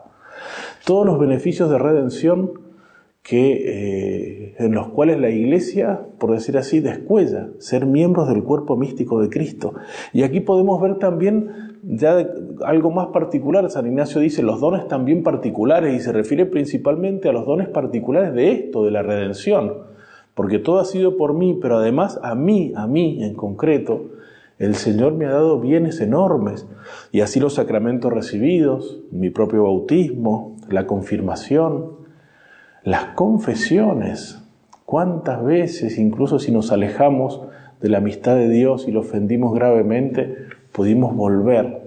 [0.85, 2.53] Todos los beneficios de redención
[3.23, 8.77] que, eh, en los cuales la Iglesia, por decir así, descuella ser miembros del cuerpo
[8.77, 9.75] místico de Cristo.
[10.12, 12.27] Y aquí podemos ver también ya
[12.64, 17.33] algo más particular, San Ignacio dice los dones también particulares y se refiere principalmente a
[17.33, 19.75] los dones particulares de esto, de la redención,
[20.35, 24.11] porque todo ha sido por mí, pero además a mí, a mí en concreto,
[24.58, 26.66] el Señor me ha dado bienes enormes
[27.10, 31.92] y así los sacramentos recibidos, mi propio bautismo, la confirmación,
[32.84, 34.42] las confesiones,
[34.86, 37.42] cuántas veces, incluso si nos alejamos
[37.80, 40.36] de la amistad de Dios y lo ofendimos gravemente,
[40.72, 41.82] pudimos volver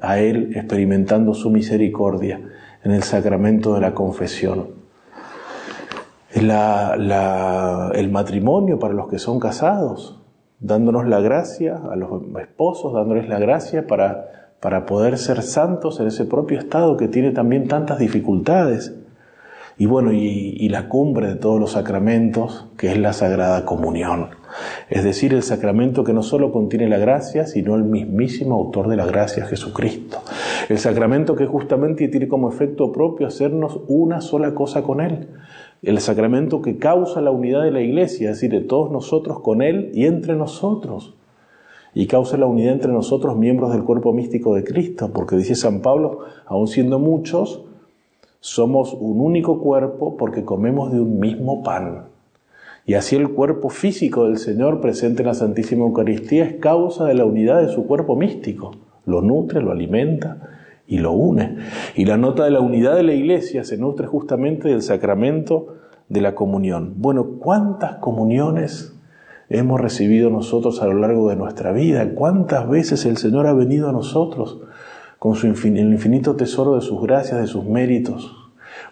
[0.00, 2.40] a Él experimentando su misericordia
[2.84, 4.82] en el sacramento de la confesión.
[6.34, 10.21] el matrimonio para los que son casados,
[10.62, 16.06] dándonos la gracia a los esposos, dándoles la gracia para, para poder ser santos en
[16.06, 18.94] ese propio estado que tiene también tantas dificultades.
[19.78, 24.28] Y bueno, y la cumbre de todos los sacramentos, que es la Sagrada Comunión
[24.88, 28.96] es decir, el sacramento que no solo contiene la gracia, sino el mismísimo autor de
[28.96, 30.18] la gracia, Jesucristo.
[30.68, 35.28] El sacramento que justamente tiene como efecto propio hacernos una sola cosa con Él.
[35.82, 39.62] El sacramento que causa la unidad de la iglesia, es decir, de todos nosotros con
[39.62, 41.14] Él y entre nosotros.
[41.94, 45.80] Y causa la unidad entre nosotros, miembros del cuerpo místico de Cristo, porque dice San
[45.80, 47.64] Pablo, aun siendo muchos,
[48.42, 52.06] somos un único cuerpo porque comemos de un mismo pan.
[52.84, 57.14] Y así el cuerpo físico del Señor presente en la Santísima Eucaristía es causa de
[57.14, 58.72] la unidad de su cuerpo místico.
[59.06, 60.38] Lo nutre, lo alimenta
[60.88, 61.58] y lo une.
[61.94, 65.76] Y la nota de la unidad de la Iglesia se nutre justamente del sacramento
[66.08, 66.94] de la comunión.
[66.96, 68.92] Bueno, ¿cuántas comuniones
[69.50, 72.10] hemos recibido nosotros a lo largo de nuestra vida?
[72.16, 74.58] ¿Cuántas veces el Señor ha venido a nosotros
[75.22, 78.34] con su el infinito tesoro de sus gracias, de sus méritos?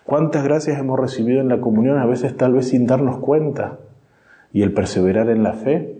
[0.04, 3.80] ¿Cuántas gracias hemos recibido en la comunión, a veces tal vez sin darnos cuenta?
[4.52, 5.98] Y el perseverar en la fe.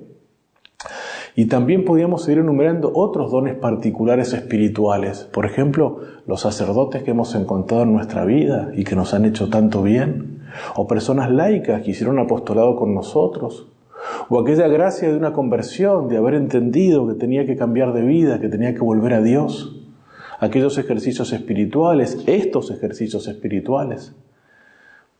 [1.34, 5.24] Y también podríamos seguir enumerando otros dones particulares espirituales.
[5.32, 9.50] Por ejemplo, los sacerdotes que hemos encontrado en nuestra vida y que nos han hecho
[9.50, 10.44] tanto bien.
[10.76, 13.66] O personas laicas que hicieron apostolado con nosotros.
[14.28, 18.38] O aquella gracia de una conversión, de haber entendido que tenía que cambiar de vida,
[18.38, 19.78] que tenía que volver a Dios
[20.40, 24.14] aquellos ejercicios espirituales, estos ejercicios espirituales.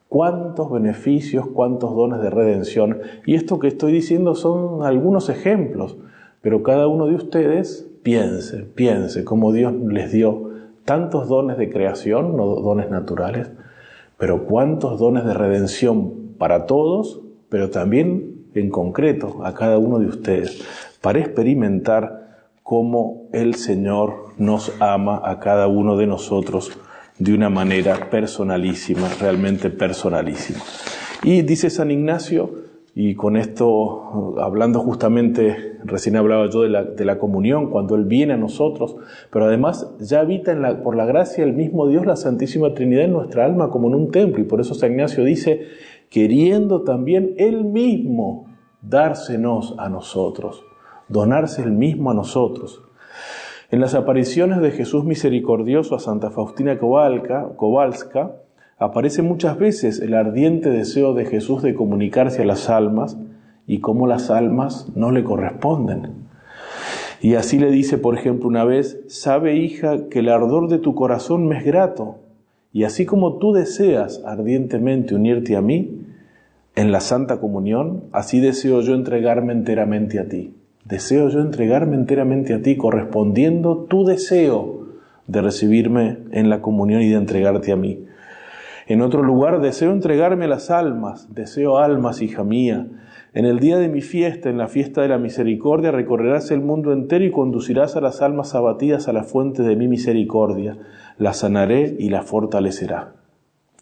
[0.09, 2.99] Cuántos beneficios, cuántos dones de redención.
[3.27, 5.97] Y esto que estoy diciendo son algunos ejemplos,
[6.41, 10.51] pero cada uno de ustedes piense, piense cómo Dios les dio
[10.85, 13.51] tantos dones de creación, no dones naturales,
[14.19, 20.07] pero cuántos dones de redención para todos, pero también en concreto a cada uno de
[20.07, 20.65] ustedes,
[21.03, 22.30] para experimentar
[22.71, 26.71] cómo el Señor nos ama a cada uno de nosotros
[27.19, 30.61] de una manera personalísima, realmente personalísima.
[31.25, 32.49] Y dice San Ignacio,
[32.95, 38.05] y con esto, hablando justamente, recién hablaba yo de la, de la comunión, cuando Él
[38.05, 38.95] viene a nosotros,
[39.33, 43.47] pero además ya habita por la gracia del mismo Dios la Santísima Trinidad en nuestra
[43.47, 44.41] alma como en un templo.
[44.41, 45.67] Y por eso San Ignacio dice,
[46.09, 48.47] queriendo también Él mismo
[48.81, 50.63] dársenos a nosotros,
[51.11, 52.83] donarse Él mismo a nosotros.
[53.71, 58.33] En las apariciones de Jesús misericordioso a Santa Faustina Kowalska,
[58.79, 63.19] aparece muchas veces el ardiente deseo de Jesús de comunicarse a las almas
[63.67, 66.29] y cómo las almas no le corresponden.
[67.21, 70.95] Y así le dice, por ejemplo, una vez, sabe hija que el ardor de tu
[70.95, 72.17] corazón me es grato,
[72.73, 76.07] y así como tú deseas ardientemente unirte a mí
[76.77, 80.55] en la Santa Comunión, así deseo yo entregarme enteramente a ti.
[80.85, 84.87] Deseo yo entregarme enteramente a ti, correspondiendo tu deseo
[85.27, 88.07] de recibirme en la comunión y de entregarte a mí.
[88.87, 92.89] En otro lugar, deseo entregarme a las almas, deseo almas, hija mía.
[93.35, 96.93] En el día de mi fiesta, en la fiesta de la misericordia, recorrerás el mundo
[96.93, 100.77] entero y conducirás a las almas abatidas a la fuente de mi misericordia.
[101.19, 103.13] Las sanaré y las fortalecerá.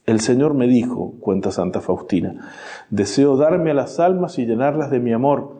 [0.05, 2.51] El Señor me dijo, cuenta Santa Faustina,
[2.90, 5.58] deseo darme a las almas y llenarlas de mi amor,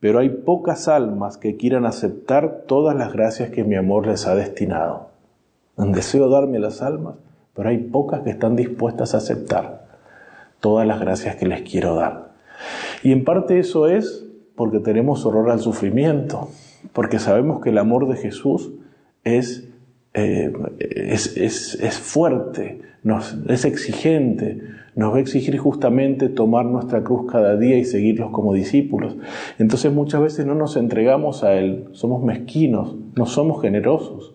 [0.00, 4.34] pero hay pocas almas que quieran aceptar todas las gracias que mi amor les ha
[4.34, 5.10] destinado.
[5.76, 7.14] Deseo darme las almas,
[7.54, 9.86] pero hay pocas que están dispuestas a aceptar
[10.60, 12.32] todas las gracias que les quiero dar.
[13.02, 14.26] Y en parte eso es
[14.56, 16.50] porque tenemos horror al sufrimiento,
[16.92, 18.72] porque sabemos que el amor de Jesús
[19.24, 19.68] es,
[20.14, 22.82] eh, es, es, es, fuerte,
[23.48, 24.60] es exigente,
[24.94, 29.16] nos va a exigir justamente tomar nuestra cruz cada día y seguirlos como discípulos.
[29.58, 34.34] Entonces muchas veces no nos entregamos a Él, somos mezquinos, no somos generosos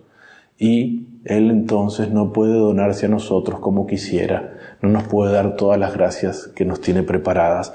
[0.58, 5.80] y Él entonces no puede donarse a nosotros como quisiera, no nos puede dar todas
[5.80, 7.74] las gracias que nos tiene preparadas.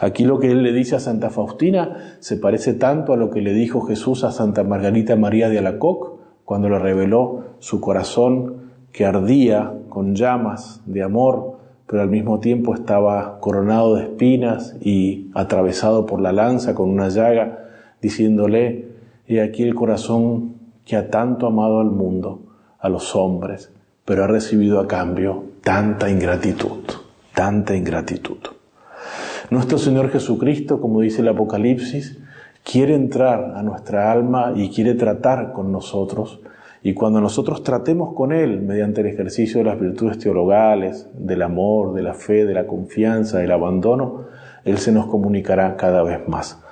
[0.00, 3.42] Aquí lo que Él le dice a Santa Faustina se parece tanto a lo que
[3.42, 6.14] le dijo Jesús a Santa Margarita María de Alacoc
[6.44, 12.74] cuando le reveló su corazón que ardía con llamas de amor pero al mismo tiempo
[12.74, 17.68] estaba coronado de espinas y atravesado por la lanza con una llaga,
[18.00, 18.88] diciéndole,
[19.26, 20.54] he aquí el corazón
[20.84, 22.40] que ha tanto amado al mundo,
[22.78, 23.70] a los hombres,
[24.04, 26.82] pero ha recibido a cambio tanta ingratitud,
[27.34, 28.38] tanta ingratitud.
[29.50, 32.18] Nuestro Señor Jesucristo, como dice el Apocalipsis,
[32.62, 36.40] quiere entrar a nuestra alma y quiere tratar con nosotros
[36.86, 41.94] y cuando nosotros tratemos con Él mediante el ejercicio de las virtudes teologales, del amor,
[41.94, 44.26] de la fe, de la confianza, del abandono,
[44.66, 46.62] Él se nos comunicará cada vez más.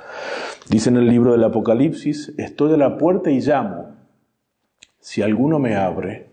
[0.69, 3.97] Dice en el libro del Apocalipsis, estoy a la puerta y llamo.
[5.01, 6.29] Si alguno me abre,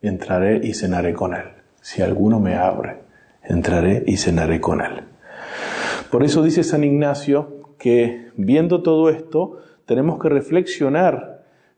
[0.00, 1.48] entraré y cenaré con Él.
[1.80, 3.00] Si alguno me abre,
[3.42, 5.02] entraré y cenaré con Él.
[6.12, 11.31] Por eso dice San Ignacio que viendo todo esto, tenemos que reflexionar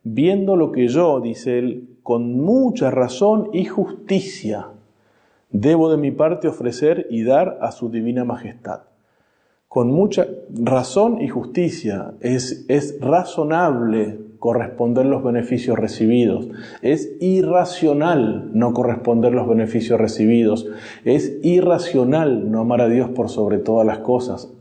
[0.05, 4.69] viendo lo que yo, dice él, con mucha razón y justicia
[5.51, 8.83] debo de mi parte ofrecer y dar a su divina majestad.
[9.69, 16.49] Con mucha razón y justicia es, es razonable corresponder los beneficios recibidos.
[16.83, 20.69] Es irracional no corresponder los beneficios recibidos.
[21.05, 24.53] Es irracional no amar a Dios por sobre todas las cosas,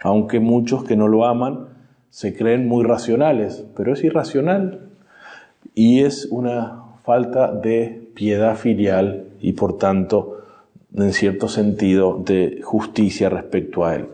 [0.00, 1.66] aunque muchos que no lo aman
[2.10, 4.83] se creen muy racionales, pero es irracional
[5.74, 10.38] y es una falta de piedad filial y por tanto,
[10.94, 14.08] en cierto sentido, de justicia respecto a él.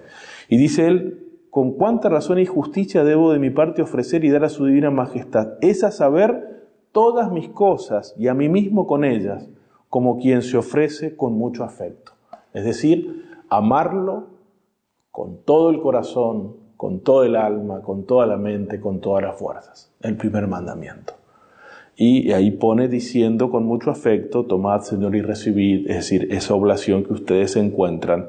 [0.48, 1.20] Y dice él,
[1.50, 4.90] con cuánta razón y justicia debo de mi parte ofrecer y dar a su divina
[4.90, 5.54] majestad.
[5.60, 9.48] Es a saber todas mis cosas y a mí mismo con ellas,
[9.88, 12.12] como quien se ofrece con mucho afecto.
[12.54, 14.28] Es decir, amarlo
[15.10, 19.36] con todo el corazón, con todo el alma, con toda la mente, con todas las
[19.36, 19.92] fuerzas.
[20.00, 21.19] El primer mandamiento.
[22.02, 27.04] Y ahí pone diciendo con mucho afecto, tomad Señor y recibid, es decir, esa oblación
[27.04, 28.24] que ustedes encuentran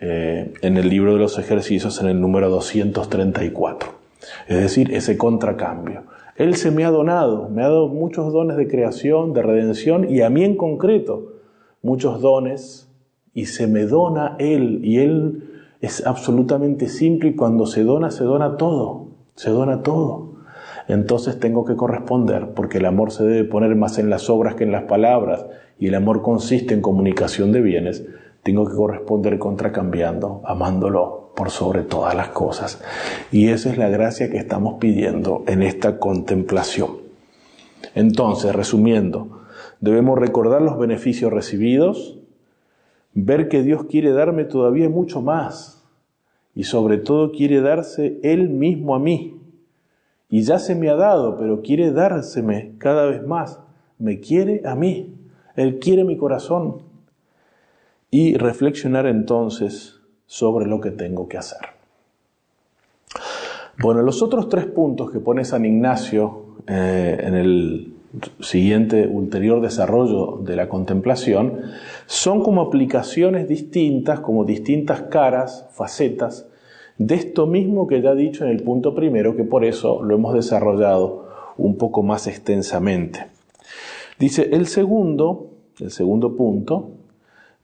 [0.00, 3.90] eh, en el libro de los ejercicios en el número 234.
[4.48, 6.04] Es decir, ese contracambio.
[6.36, 10.22] Él se me ha donado, me ha dado muchos dones de creación, de redención y
[10.22, 11.34] a mí en concreto
[11.82, 12.88] muchos dones
[13.34, 18.24] y se me dona Él y Él es absolutamente simple y cuando se dona, se
[18.24, 20.33] dona todo, se dona todo
[20.88, 24.64] entonces tengo que corresponder, porque el amor se debe poner más en las obras que
[24.64, 25.46] en las palabras,
[25.78, 28.04] y el amor consiste en comunicación de bienes,
[28.42, 32.80] tengo que corresponder contracambiando, amándolo, por sobre todas las cosas.
[33.32, 36.98] Y esa es la gracia que estamos pidiendo en esta contemplación.
[37.94, 39.42] Entonces, resumiendo,
[39.80, 42.18] debemos recordar los beneficios recibidos,
[43.14, 45.82] ver que Dios quiere darme todavía mucho más
[46.54, 49.40] y sobre todo quiere darse Él mismo a mí.
[50.34, 53.60] Y ya se me ha dado, pero quiere dárseme cada vez más.
[54.00, 55.14] Me quiere a mí.
[55.54, 56.82] Él quiere mi corazón.
[58.10, 61.60] Y reflexionar entonces sobre lo que tengo que hacer.
[63.78, 67.94] Bueno, los otros tres puntos que pone San Ignacio eh, en el
[68.40, 71.60] siguiente ulterior desarrollo de la contemplación
[72.06, 76.48] son como aplicaciones distintas, como distintas caras, facetas
[76.98, 80.14] de esto mismo que ya he dicho en el punto primero, que por eso lo
[80.14, 81.26] hemos desarrollado
[81.56, 83.26] un poco más extensamente.
[84.18, 86.90] Dice el segundo, el segundo punto,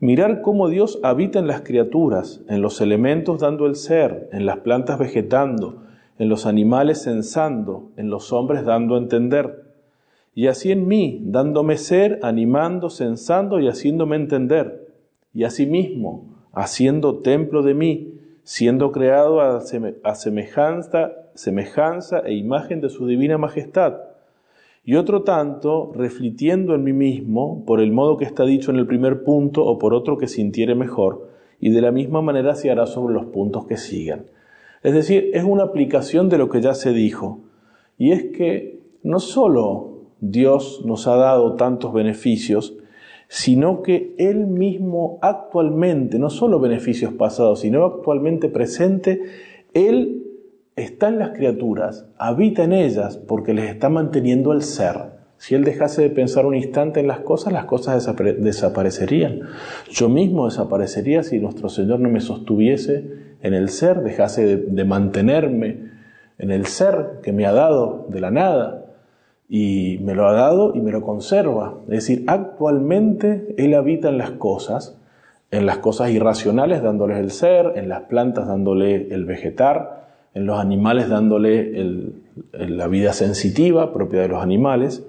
[0.02, 4.60] Mirar cómo Dios habita en las criaturas, en los elementos dando el ser, en las
[4.60, 5.82] plantas vegetando,
[6.18, 9.74] en los animales censando, en los hombres dando a entender.
[10.34, 14.88] Y así en mí, dándome ser, animando, censando y haciéndome entender.
[15.34, 16.24] Y asimismo,
[16.54, 18.19] haciendo templo de mí,
[18.50, 23.98] siendo creado a, semejanza, semejanza e imagen de su divina majestad
[24.84, 28.88] y otro tanto reflitiendo en mí mismo por el modo que está dicho en el
[28.88, 31.28] primer punto o por otro que sintiere mejor,
[31.60, 34.24] y de la misma manera se hará sobre los puntos que sigan.
[34.82, 37.38] Es decir, es una aplicación de lo que ya se dijo,
[37.98, 42.74] y es que no solo Dios nos ha dado tantos beneficios,
[43.32, 49.22] sino que Él mismo actualmente, no solo beneficios pasados, sino actualmente presente,
[49.72, 50.24] Él
[50.74, 55.20] está en las criaturas, habita en ellas porque les está manteniendo el ser.
[55.36, 58.04] Si él dejase de pensar un instante en las cosas, las cosas
[58.40, 59.42] desaparecerían.
[59.88, 63.04] Yo mismo desaparecería si nuestro Señor no me sostuviese
[63.42, 65.90] en el ser, dejase de, de mantenerme
[66.36, 68.79] en el ser que me ha dado de la nada.
[69.50, 71.74] Y me lo ha dado y me lo conserva.
[71.88, 74.96] Es decir, actualmente Él habita en las cosas,
[75.50, 80.60] en las cosas irracionales dándoles el ser, en las plantas dándole el vegetar, en los
[80.60, 82.12] animales dándole
[82.52, 85.04] la vida sensitiva propia de los animales,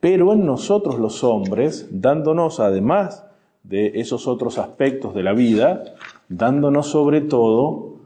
[0.00, 3.24] pero en nosotros los hombres dándonos, además
[3.62, 5.84] de esos otros aspectos de la vida,
[6.28, 7.96] dándonos sobre todo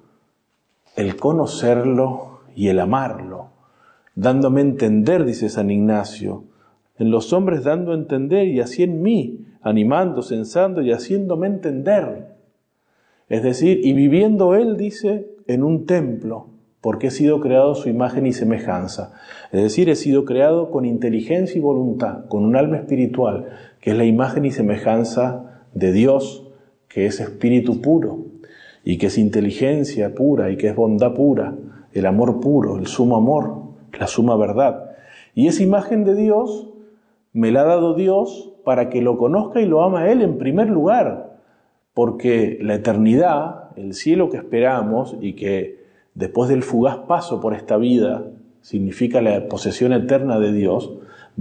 [0.95, 3.49] el conocerlo y el amarlo,
[4.17, 6.45] dándome a entender, dice San Ignacio,
[6.99, 12.35] en los hombres dando a entender y así en mí, animando, sensando y haciéndome entender.
[13.29, 16.49] Es decir, y viviendo Él, dice, en un templo,
[16.81, 19.12] porque he sido creado su imagen y semejanza.
[19.53, 23.47] Es decir, he sido creado con inteligencia y voluntad, con un alma espiritual,
[23.81, 26.49] que es la imagen y semejanza de Dios,
[26.89, 28.25] que es espíritu puro,
[28.85, 31.55] y que es inteligencia pura, y que es bondad pura,
[31.93, 33.66] el amor puro, el sumo amor,
[33.99, 34.92] la suma verdad.
[35.34, 36.68] Y esa imagen de Dios
[37.32, 40.68] me la ha dado Dios para que lo conozca y lo ama Él en primer
[40.68, 41.38] lugar,
[41.94, 45.84] porque la eternidad, el cielo que esperamos y que
[46.14, 48.24] después del fugaz paso por esta vida,
[48.61, 50.92] significa la posesión eterna de Dios,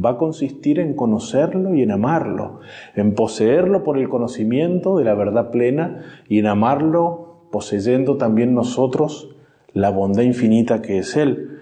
[0.03, 2.59] va a consistir en conocerlo y en amarlo,
[2.95, 9.33] en poseerlo por el conocimiento de la verdad plena y en amarlo poseyendo también nosotros
[9.73, 11.54] la bondad infinita que es Él.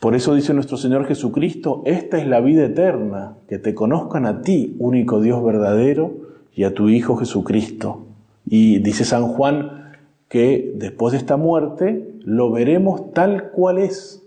[0.00, 4.42] Por eso dice nuestro Señor Jesucristo, esta es la vida eterna, que te conozcan a
[4.42, 6.12] ti, único Dios verdadero,
[6.54, 8.06] y a tu Hijo Jesucristo.
[8.46, 9.94] Y dice San Juan,
[10.28, 14.22] que después de esta muerte lo veremos tal cual es.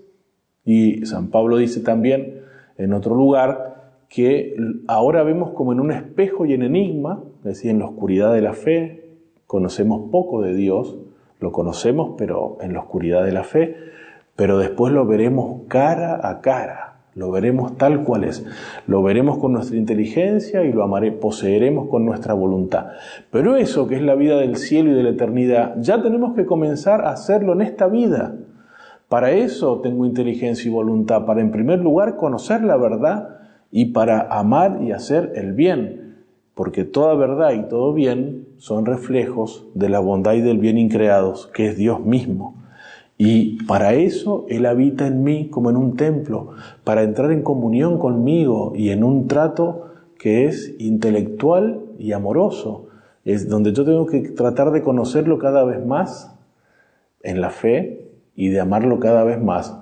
[0.65, 2.41] Y San Pablo dice también
[2.77, 4.55] en otro lugar que
[4.87, 8.41] ahora vemos como en un espejo y en enigma, es decir, en la oscuridad de
[8.41, 10.97] la fe, conocemos poco de Dios,
[11.39, 13.75] lo conocemos pero en la oscuridad de la fe,
[14.39, 17.01] pero después lo veremos cara a cara.
[17.13, 18.45] Lo veremos tal cual es.
[18.87, 22.91] Lo veremos con nuestra inteligencia y lo poseeremos con nuestra voluntad.
[23.31, 26.45] Pero eso que es la vida del cielo y de la eternidad, ya tenemos que
[26.45, 28.33] comenzar a hacerlo en esta vida.
[29.09, 33.39] Para eso tengo inteligencia y voluntad, para en primer lugar conocer la verdad
[33.71, 36.23] y para amar y hacer el bien,
[36.55, 41.47] porque toda verdad y todo bien son reflejos de la bondad y del bien increados,
[41.47, 42.58] que es Dios mismo.
[43.21, 46.53] Y para eso Él habita en mí como en un templo,
[46.85, 52.87] para entrar en comunión conmigo y en un trato que es intelectual y amoroso.
[53.25, 56.33] Es donde yo tengo que tratar de conocerlo cada vez más
[57.21, 59.77] en la fe y de amarlo cada vez más.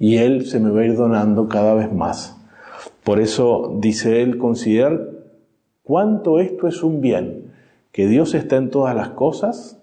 [0.00, 2.36] Y Él se me va a ir donando cada vez más.
[3.04, 5.10] Por eso dice Él, considerar
[5.84, 7.52] cuánto esto es un bien,
[7.92, 9.80] que Dios está en todas las cosas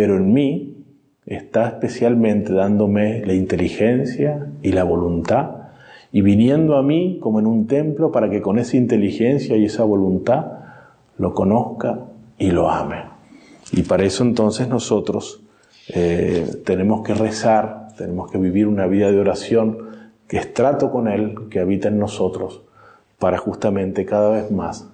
[0.00, 0.79] pero en mí
[1.36, 5.50] está especialmente dándome la inteligencia y la voluntad
[6.12, 9.84] y viniendo a mí como en un templo para que con esa inteligencia y esa
[9.84, 10.46] voluntad
[11.18, 12.00] lo conozca
[12.36, 13.04] y lo ame.
[13.72, 15.42] Y para eso entonces nosotros
[15.94, 19.78] eh, tenemos que rezar, tenemos que vivir una vida de oración
[20.26, 22.62] que es trato con Él, que habita en nosotros,
[23.18, 24.88] para justamente cada vez más,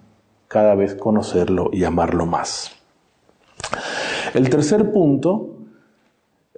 [0.49, 2.73] cada vez conocerlo y amarlo más.
[4.35, 5.56] El tercer punto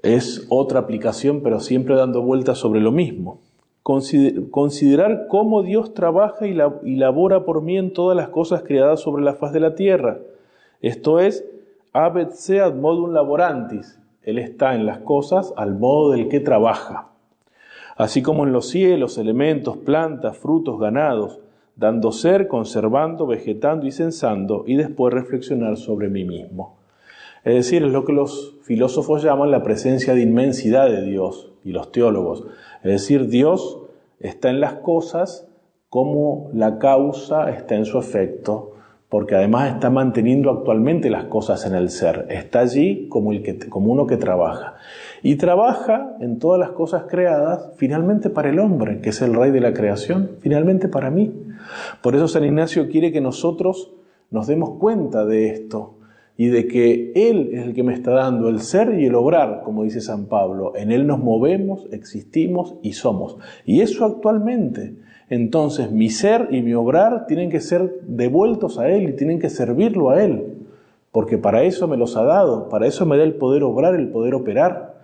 [0.03, 3.41] es otra aplicación, pero siempre dando vueltas sobre lo mismo.
[3.83, 6.55] Considerar cómo Dios trabaja y,
[6.97, 10.19] labora por mí en todas las cosas creadas sobre la faz de la tierra.
[10.83, 11.45] Esto es,
[11.93, 13.99] abet seat modum laborantis.
[14.23, 17.09] Él está en las cosas al modo del que trabaja.
[17.97, 21.41] Así como en los cielos, elementos, plantas, frutos, ganados,
[21.75, 26.78] dando ser, conservando, vegetando y censando, y después reflexionar sobre mí mismo.
[27.45, 31.73] Es decir, es lo que los filósofos llaman la presencia de inmensidad de Dios y
[31.73, 32.45] los teólogos.
[32.83, 33.81] Es decir, Dios
[34.21, 35.49] está en las cosas
[35.89, 38.73] como la causa está en su efecto,
[39.09, 42.27] porque además está manteniendo actualmente las cosas en el ser.
[42.29, 44.75] Está allí como, el que, como uno que trabaja.
[45.23, 49.51] Y trabaja en todas las cosas creadas finalmente para el hombre, que es el rey
[49.51, 51.33] de la creación, finalmente para mí.
[52.03, 53.93] Por eso San Ignacio quiere que nosotros
[54.31, 55.95] nos demos cuenta de esto,
[56.41, 59.63] y de que Él es el que me está dando el ser y el obrar,
[59.65, 60.73] como dice San Pablo.
[60.77, 63.39] En Él nos movemos, existimos y somos.
[63.67, 64.95] Y eso actualmente.
[65.29, 69.51] Entonces mi ser y mi obrar tienen que ser devueltos a Él y tienen que
[69.51, 70.59] servirlo a Él.
[71.11, 74.09] Porque para eso me los ha dado, para eso me da el poder obrar, el
[74.09, 74.95] poder operar,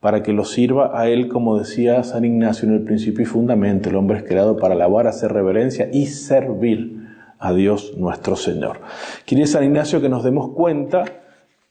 [0.00, 3.88] para que lo sirva a Él, como decía San Ignacio en el principio y fundamento.
[3.88, 7.01] El hombre es creado para alabar, hacer reverencia y servir
[7.42, 8.78] a Dios nuestro Señor.
[9.26, 11.04] Quiere San Ignacio que nos demos cuenta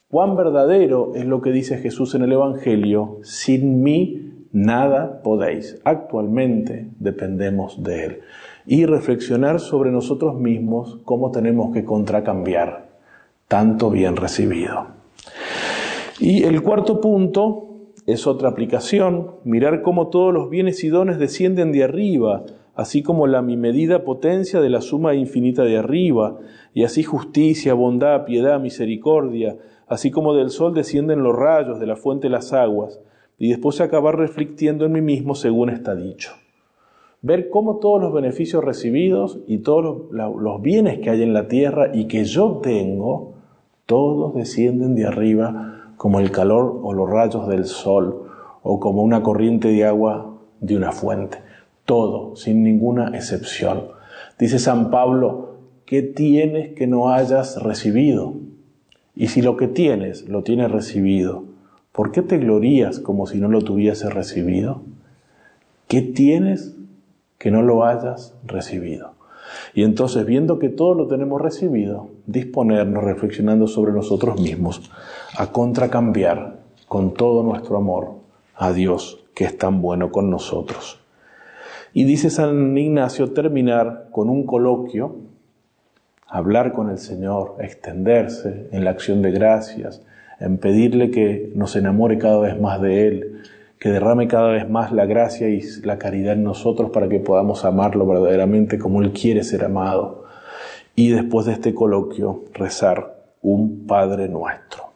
[0.09, 5.79] cuán verdadero es lo que dice Jesús en el Evangelio, sin mí nada podéis.
[5.85, 8.19] Actualmente dependemos de Él.
[8.65, 12.89] Y reflexionar sobre nosotros mismos cómo tenemos que contracambiar
[13.47, 14.87] tanto bien recibido.
[16.19, 21.71] Y el cuarto punto es otra aplicación, mirar cómo todos los bienes y dones descienden
[21.71, 22.43] de arriba,
[22.75, 26.39] así como la mi medida potencia de la suma infinita de arriba,
[26.73, 29.57] y así justicia, bondad, piedad, misericordia,
[29.87, 32.99] así como del sol descienden los rayos, de la fuente las aguas,
[33.37, 36.31] y después acabar reflectiendo en mí mismo según está dicho.
[37.23, 41.91] Ver cómo todos los beneficios recibidos y todos los, bienes que hay en la tierra
[41.93, 43.33] y que yo tengo,
[43.85, 48.23] todos descienden de arriba como el calor o los rayos del sol
[48.63, 51.50] o como una corriente de agua de una fuente
[51.91, 53.89] todo, sin ninguna excepción.
[54.39, 58.35] Dice San Pablo, ¿qué tienes que no hayas recibido?
[59.13, 61.43] Y si lo que tienes lo tienes recibido,
[61.91, 64.83] ¿por qué te glorías como si no lo tuviese recibido?
[65.89, 66.77] ¿Qué tienes
[67.37, 69.11] que no lo hayas recibido?
[69.73, 74.89] Y entonces, viendo que todo lo tenemos recibido, disponernos, reflexionando sobre nosotros mismos,
[75.37, 78.13] a contracambiar con todo nuestro amor
[78.55, 81.00] a Dios que es tan bueno con nosotros.
[81.93, 85.15] Y dice San Ignacio terminar con un coloquio,
[86.27, 90.01] hablar con el Señor, extenderse en la acción de gracias,
[90.39, 93.41] en pedirle que nos enamore cada vez más de Él,
[93.77, 97.65] que derrame cada vez más la gracia y la caridad en nosotros para que podamos
[97.65, 100.25] amarlo verdaderamente como Él quiere ser amado.
[100.95, 104.91] Y después de este coloquio, rezar un Padre nuestro.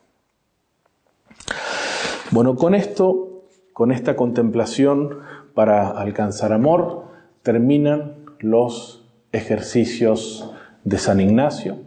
[2.31, 3.43] Bueno, con esto,
[3.73, 5.19] con esta contemplación,
[5.55, 7.05] para alcanzar amor,
[7.41, 10.51] terminan los ejercicios
[10.83, 11.77] de San Ignacio.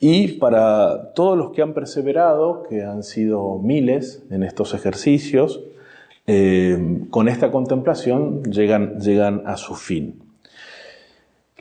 [0.00, 5.62] Y para todos los que han perseverado, que han sido miles en estos ejercicios,
[6.26, 10.22] eh, con esta contemplación llegan, llegan a su fin.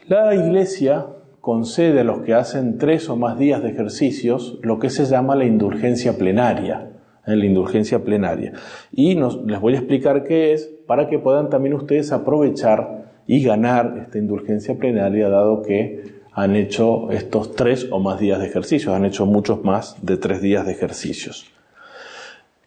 [0.07, 1.07] La Iglesia
[1.41, 5.35] concede a los que hacen tres o más días de ejercicios lo que se llama
[5.35, 6.92] la indulgencia plenaria
[7.25, 8.53] en la indulgencia plenaria.
[8.91, 13.97] Y les voy a explicar qué es para que puedan también ustedes aprovechar y ganar
[14.01, 19.05] esta indulgencia plenaria, dado que han hecho estos tres o más días de ejercicios, han
[19.05, 21.49] hecho muchos más de tres días de ejercicios.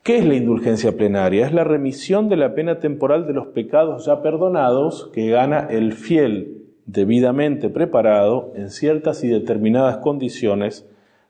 [0.03, 1.47] ¿Qué es la indulgencia plenaria?
[1.47, 5.95] Es la remisión de la pena temporal de los pecados ya perdonados que gana el
[5.95, 10.87] fiel debidamente preparado en ciertas y determinadas condiciones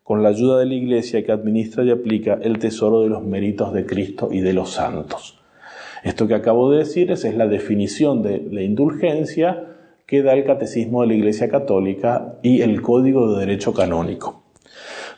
[0.06, 3.72] con la ayuda de la Iglesia que administra y aplica el tesoro de los méritos
[3.72, 5.40] de Cristo y de los santos.
[6.04, 9.64] Esto que acabo de decir es, la definición de la indulgencia
[10.06, 14.44] que da el Catecismo de la Iglesia Católica y el Código de Derecho Canónico.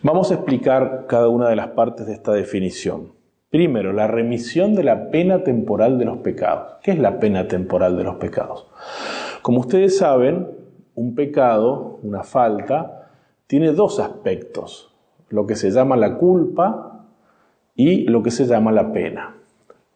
[0.00, 3.12] Vamos a explicar cada una de las partes de esta definición.
[3.50, 6.76] Primero, la remisión de la pena temporal de los pecados.
[6.82, 8.66] ¿Qué es la pena temporal de los pecados?
[9.42, 10.48] Como ustedes saben,
[10.94, 12.97] un pecado, una falta,
[13.48, 14.94] tiene dos aspectos,
[15.30, 17.06] lo que se llama la culpa
[17.74, 19.36] y lo que se llama la pena.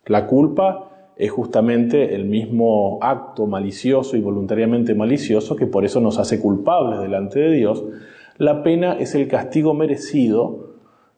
[0.06, 6.18] La culpa es justamente el mismo acto malicioso y voluntariamente malicioso que por eso nos
[6.18, 7.84] hace culpables delante de Dios.
[8.38, 10.72] La pena es el castigo merecido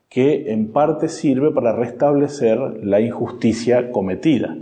[0.08, 4.56] que en parte sirve para restablecer la injusticia cometida.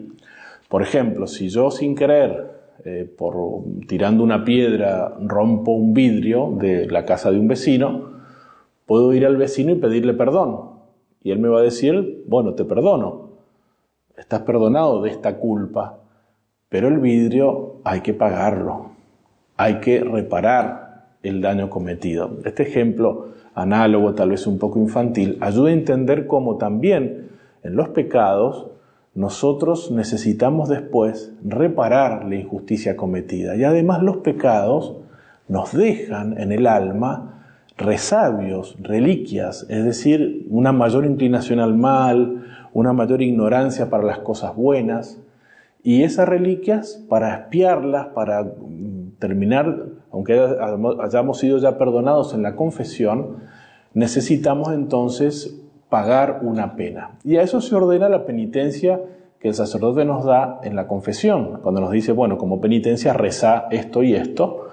[0.68, 2.52] Por ejemplo, si yo sin querer,
[2.84, 3.34] eh, por
[3.86, 8.12] tirando una piedra, rompo un vidrio de la casa de un vecino,
[8.86, 10.72] puedo ir al vecino y pedirle perdón.
[11.22, 13.28] Y él me va a decir, bueno, te perdono,
[14.16, 16.00] estás perdonado de esta culpa,
[16.68, 18.90] pero el vidrio hay que pagarlo,
[19.56, 22.38] hay que reparar el daño cometido.
[22.44, 27.28] Este ejemplo análogo, tal vez un poco infantil, ayuda a entender cómo también
[27.62, 28.68] en los pecados
[29.14, 33.56] nosotros necesitamos después reparar la injusticia cometida.
[33.56, 34.96] Y además los pecados
[35.48, 37.44] nos dejan en el alma
[37.76, 44.54] resabios, reliquias, es decir, una mayor inclinación al mal, una mayor ignorancia para las cosas
[44.54, 45.18] buenas,
[45.82, 50.38] y esas reliquias, para espiarlas, para mm, terminar, aunque
[51.00, 53.38] hayamos sido ya perdonados en la confesión,
[53.94, 55.61] necesitamos entonces
[55.92, 57.18] pagar una pena.
[57.22, 58.98] Y a eso se ordena la penitencia
[59.38, 63.66] que el sacerdote nos da en la confesión, cuando nos dice, bueno, como penitencia reza
[63.70, 64.68] esto y esto,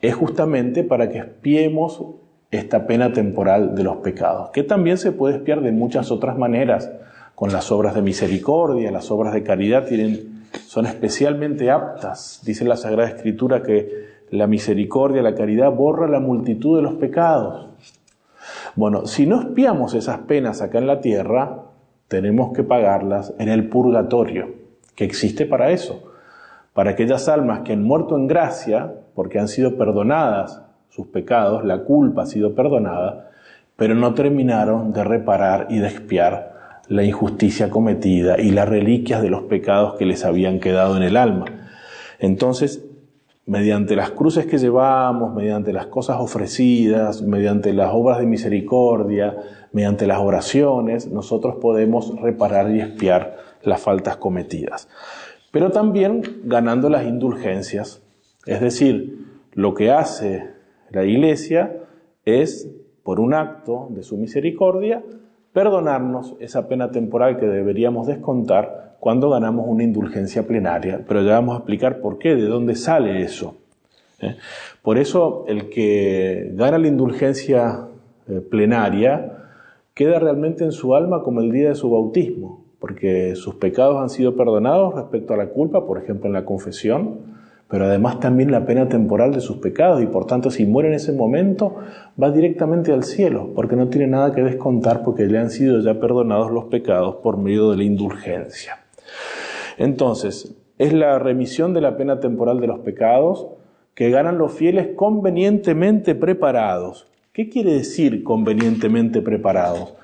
[0.00, 2.02] es justamente para que espiemos
[2.50, 6.90] esta pena temporal de los pecados, que también se puede espiar de muchas otras maneras,
[7.36, 12.42] con las obras de misericordia, las obras de caridad tienen, son especialmente aptas.
[12.44, 17.67] Dice la Sagrada Escritura que la misericordia, la caridad borra la multitud de los pecados.
[18.74, 21.64] Bueno, si no espiamos esas penas acá en la tierra,
[22.08, 24.54] tenemos que pagarlas en el purgatorio,
[24.94, 26.12] que existe para eso,
[26.72, 31.84] para aquellas almas que han muerto en gracia, porque han sido perdonadas sus pecados, la
[31.84, 33.30] culpa ha sido perdonada,
[33.76, 39.30] pero no terminaron de reparar y de expiar la injusticia cometida y las reliquias de
[39.30, 41.44] los pecados que les habían quedado en el alma.
[42.18, 42.87] Entonces,
[43.48, 49.34] mediante las cruces que llevamos, mediante las cosas ofrecidas, mediante las obras de misericordia,
[49.72, 54.86] mediante las oraciones, nosotros podemos reparar y expiar las faltas cometidas.
[55.50, 58.02] Pero también ganando las indulgencias,
[58.44, 60.50] es decir, lo que hace
[60.90, 61.74] la Iglesia
[62.26, 62.68] es,
[63.02, 65.02] por un acto de su misericordia,
[65.52, 71.04] perdonarnos esa pena temporal que deberíamos descontar cuando ganamos una indulgencia plenaria.
[71.06, 73.56] Pero ya vamos a explicar por qué, de dónde sale eso.
[74.20, 74.36] ¿eh?
[74.82, 77.86] Por eso el que gana la indulgencia
[78.28, 79.38] eh, plenaria
[79.94, 84.10] queda realmente en su alma como el día de su bautismo, porque sus pecados han
[84.10, 87.37] sido perdonados respecto a la culpa, por ejemplo en la confesión,
[87.68, 90.94] pero además también la pena temporal de sus pecados y por tanto si muere en
[90.94, 91.76] ese momento
[92.20, 96.00] va directamente al cielo porque no tiene nada que descontar porque le han sido ya
[96.00, 98.78] perdonados los pecados por medio de la indulgencia.
[99.76, 103.48] Entonces, es la remisión de la pena temporal de los pecados
[103.94, 107.08] que ganan los fieles convenientemente preparados.
[107.32, 109.94] ¿Qué quiere decir convenientemente preparados?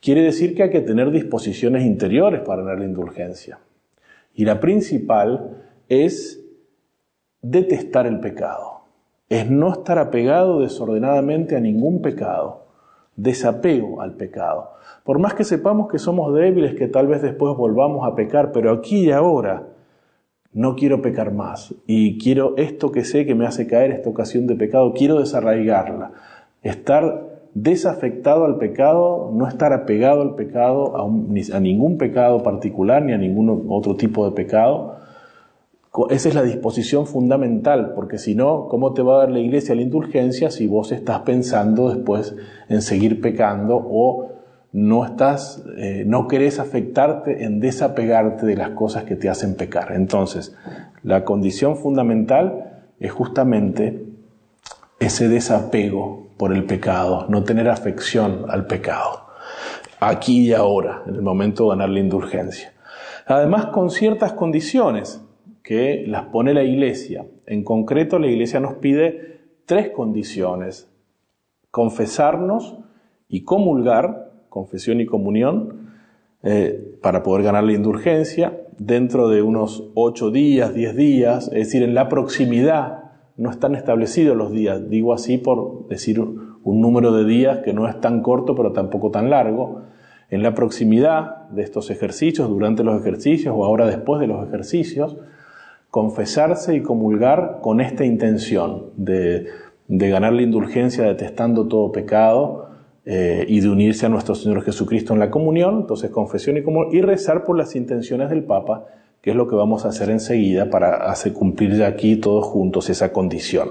[0.00, 3.58] Quiere decir que hay que tener disposiciones interiores para ganar la indulgencia.
[4.34, 6.43] Y la principal es
[7.44, 8.80] detestar el pecado,
[9.28, 12.64] es no estar apegado desordenadamente a ningún pecado,
[13.16, 14.70] desapego al pecado.
[15.04, 18.72] Por más que sepamos que somos débiles, que tal vez después volvamos a pecar, pero
[18.72, 19.64] aquí y ahora
[20.54, 21.74] no quiero pecar más.
[21.86, 26.12] Y quiero esto que sé que me hace caer esta ocasión de pecado, quiero desarraigarla,
[26.62, 33.12] estar desafectado al pecado, no estar apegado al pecado, a, a ningún pecado particular ni
[33.12, 35.03] a ningún otro tipo de pecado,
[36.10, 39.76] esa es la disposición fundamental, porque si no, ¿cómo te va a dar la iglesia
[39.76, 42.34] la indulgencia si vos estás pensando después
[42.68, 44.32] en seguir pecando o
[44.72, 49.92] no estás, eh, no querés afectarte en desapegarte de las cosas que te hacen pecar?
[49.92, 50.56] Entonces,
[51.04, 54.04] la condición fundamental es justamente
[54.98, 59.26] ese desapego por el pecado, no tener afección al pecado,
[60.00, 62.72] aquí y ahora, en el momento de ganar la indulgencia.
[63.26, 65.20] Además, con ciertas condiciones
[65.64, 67.26] que las pone la Iglesia.
[67.46, 70.92] En concreto, la Iglesia nos pide tres condiciones.
[71.70, 72.78] Confesarnos
[73.28, 75.88] y comulgar, confesión y comunión,
[76.42, 81.82] eh, para poder ganar la indulgencia, dentro de unos ocho días, diez días, es decir,
[81.82, 87.24] en la proximidad, no están establecidos los días, digo así por decir un número de
[87.24, 89.82] días que no es tan corto pero tampoco tan largo,
[90.28, 95.16] en la proximidad de estos ejercicios, durante los ejercicios o ahora después de los ejercicios,
[95.94, 99.46] confesarse y comulgar con esta intención de,
[99.86, 102.68] ganar la indulgencia detestando todo pecado
[103.04, 106.96] eh, y de unirse a nuestro Señor Jesucristo en la comunión, entonces confesión y comunión,
[106.96, 108.86] y rezar por las intenciones del Papa,
[109.22, 112.90] que es lo que vamos a hacer enseguida para hacer cumplir ya aquí todos juntos
[112.90, 113.70] esa condición.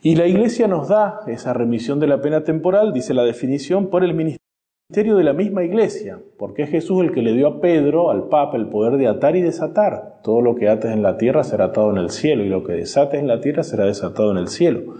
[0.00, 4.04] Y la Iglesia nos da esa remisión de la pena temporal, dice la definición, por
[4.04, 4.43] el ministerio
[4.90, 8.28] Ministerio de la misma iglesia, porque es Jesús el que le dio a Pedro, al
[8.28, 10.20] Papa, el poder de atar y desatar.
[10.22, 12.74] Todo lo que ates en la tierra será atado en el cielo y lo que
[12.74, 14.96] desates en la tierra será desatado en el cielo.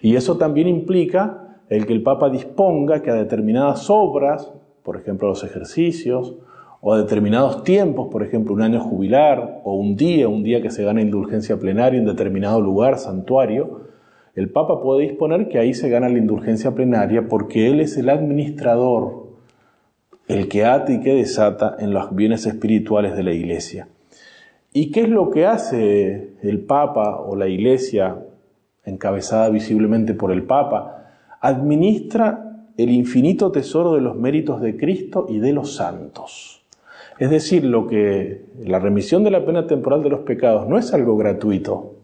[0.00, 5.28] Y eso también implica el que el Papa disponga que a determinadas obras, por ejemplo
[5.28, 6.38] los ejercicios,
[6.80, 10.70] o a determinados tiempos, por ejemplo un año jubilar, o un día, un día que
[10.70, 13.89] se gana indulgencia plenaria en determinado lugar, santuario,
[14.34, 18.08] el Papa puede disponer que ahí se gana la indulgencia plenaria porque Él es el
[18.08, 19.28] administrador,
[20.28, 23.88] el que ata y que desata en los bienes espirituales de la Iglesia.
[24.72, 28.18] ¿Y qué es lo que hace el Papa o la Iglesia,
[28.84, 31.08] encabezada visiblemente por el Papa?
[31.40, 36.64] Administra el infinito tesoro de los méritos de Cristo y de los santos.
[37.18, 40.94] Es decir, lo que la remisión de la pena temporal de los pecados no es
[40.94, 41.96] algo gratuito.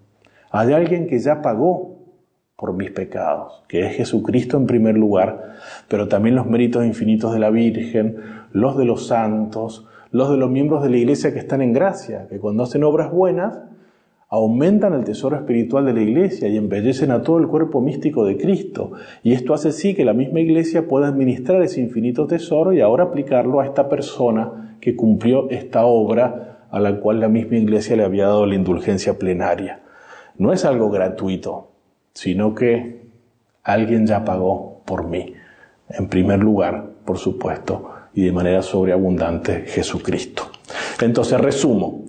[0.50, 1.95] Hay alguien que ya pagó
[2.56, 5.56] por mis pecados, que es Jesucristo en primer lugar,
[5.88, 8.16] pero también los méritos infinitos de la Virgen,
[8.52, 12.26] los de los santos, los de los miembros de la iglesia que están en gracia,
[12.28, 13.58] que cuando hacen obras buenas,
[14.28, 18.38] aumentan el tesoro espiritual de la iglesia y embellecen a todo el cuerpo místico de
[18.38, 18.92] Cristo.
[19.22, 23.04] Y esto hace sí que la misma iglesia pueda administrar ese infinito tesoro y ahora
[23.04, 28.04] aplicarlo a esta persona que cumplió esta obra a la cual la misma iglesia le
[28.04, 29.82] había dado la indulgencia plenaria.
[30.38, 31.75] No es algo gratuito,
[32.16, 33.02] sino que
[33.62, 35.34] alguien ya pagó por mí.
[35.90, 40.44] En primer lugar, por supuesto, y de manera sobreabundante, Jesucristo.
[41.02, 42.06] Entonces, resumo.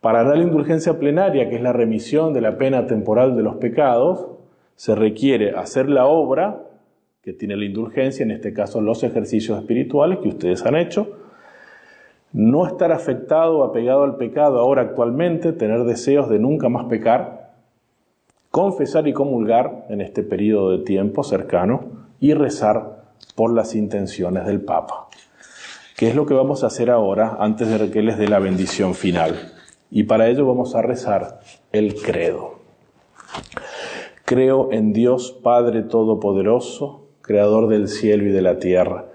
[0.00, 3.56] Para dar la indulgencia plenaria, que es la remisión de la pena temporal de los
[3.56, 4.28] pecados,
[4.76, 6.62] se requiere hacer la obra
[7.20, 11.18] que tiene la indulgencia, en este caso los ejercicios espirituales que ustedes han hecho,
[12.32, 17.43] no estar afectado o apegado al pecado ahora actualmente, tener deseos de nunca más pecar,
[18.54, 23.02] confesar y comulgar en este periodo de tiempo cercano y rezar
[23.34, 25.08] por las intenciones del Papa.
[25.96, 28.94] ¿Qué es lo que vamos a hacer ahora antes de que les dé la bendición
[28.94, 29.34] final?
[29.90, 31.40] Y para ello vamos a rezar
[31.72, 32.60] el credo.
[34.24, 39.06] Creo en Dios Padre Todopoderoso, Creador del cielo y de la tierra.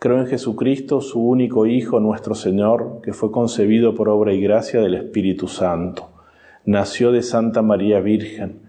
[0.00, 4.80] Creo en Jesucristo, su único Hijo, nuestro Señor, que fue concebido por obra y gracia
[4.80, 6.10] del Espíritu Santo.
[6.64, 8.68] Nació de Santa María Virgen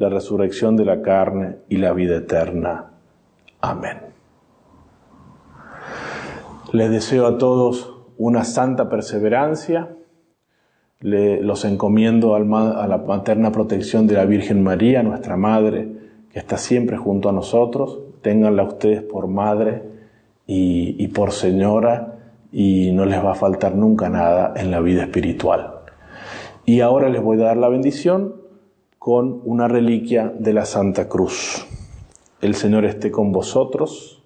[0.00, 2.86] la resurrección de la carne y la vida eterna.
[3.60, 3.98] Amén.
[6.72, 9.94] Les deseo a todos una santa perseverancia.
[11.00, 15.92] los encomiendo a la materna protección de la Virgen María, nuestra Madre,
[16.32, 18.00] que está siempre junto a nosotros.
[18.22, 19.82] Ténganla ustedes por Madre
[20.46, 22.18] y por Señora
[22.50, 25.80] y no les va a faltar nunca nada en la vida espiritual.
[26.64, 28.39] Y ahora les voy a dar la bendición
[29.00, 31.66] con una reliquia de la Santa Cruz.
[32.42, 34.22] El Señor esté con vosotros.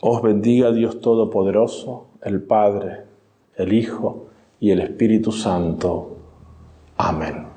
[0.00, 3.04] Os bendiga Dios Todopoderoso, el Padre,
[3.54, 4.26] el Hijo
[4.58, 6.16] y el Espíritu Santo.
[6.96, 7.47] Amén.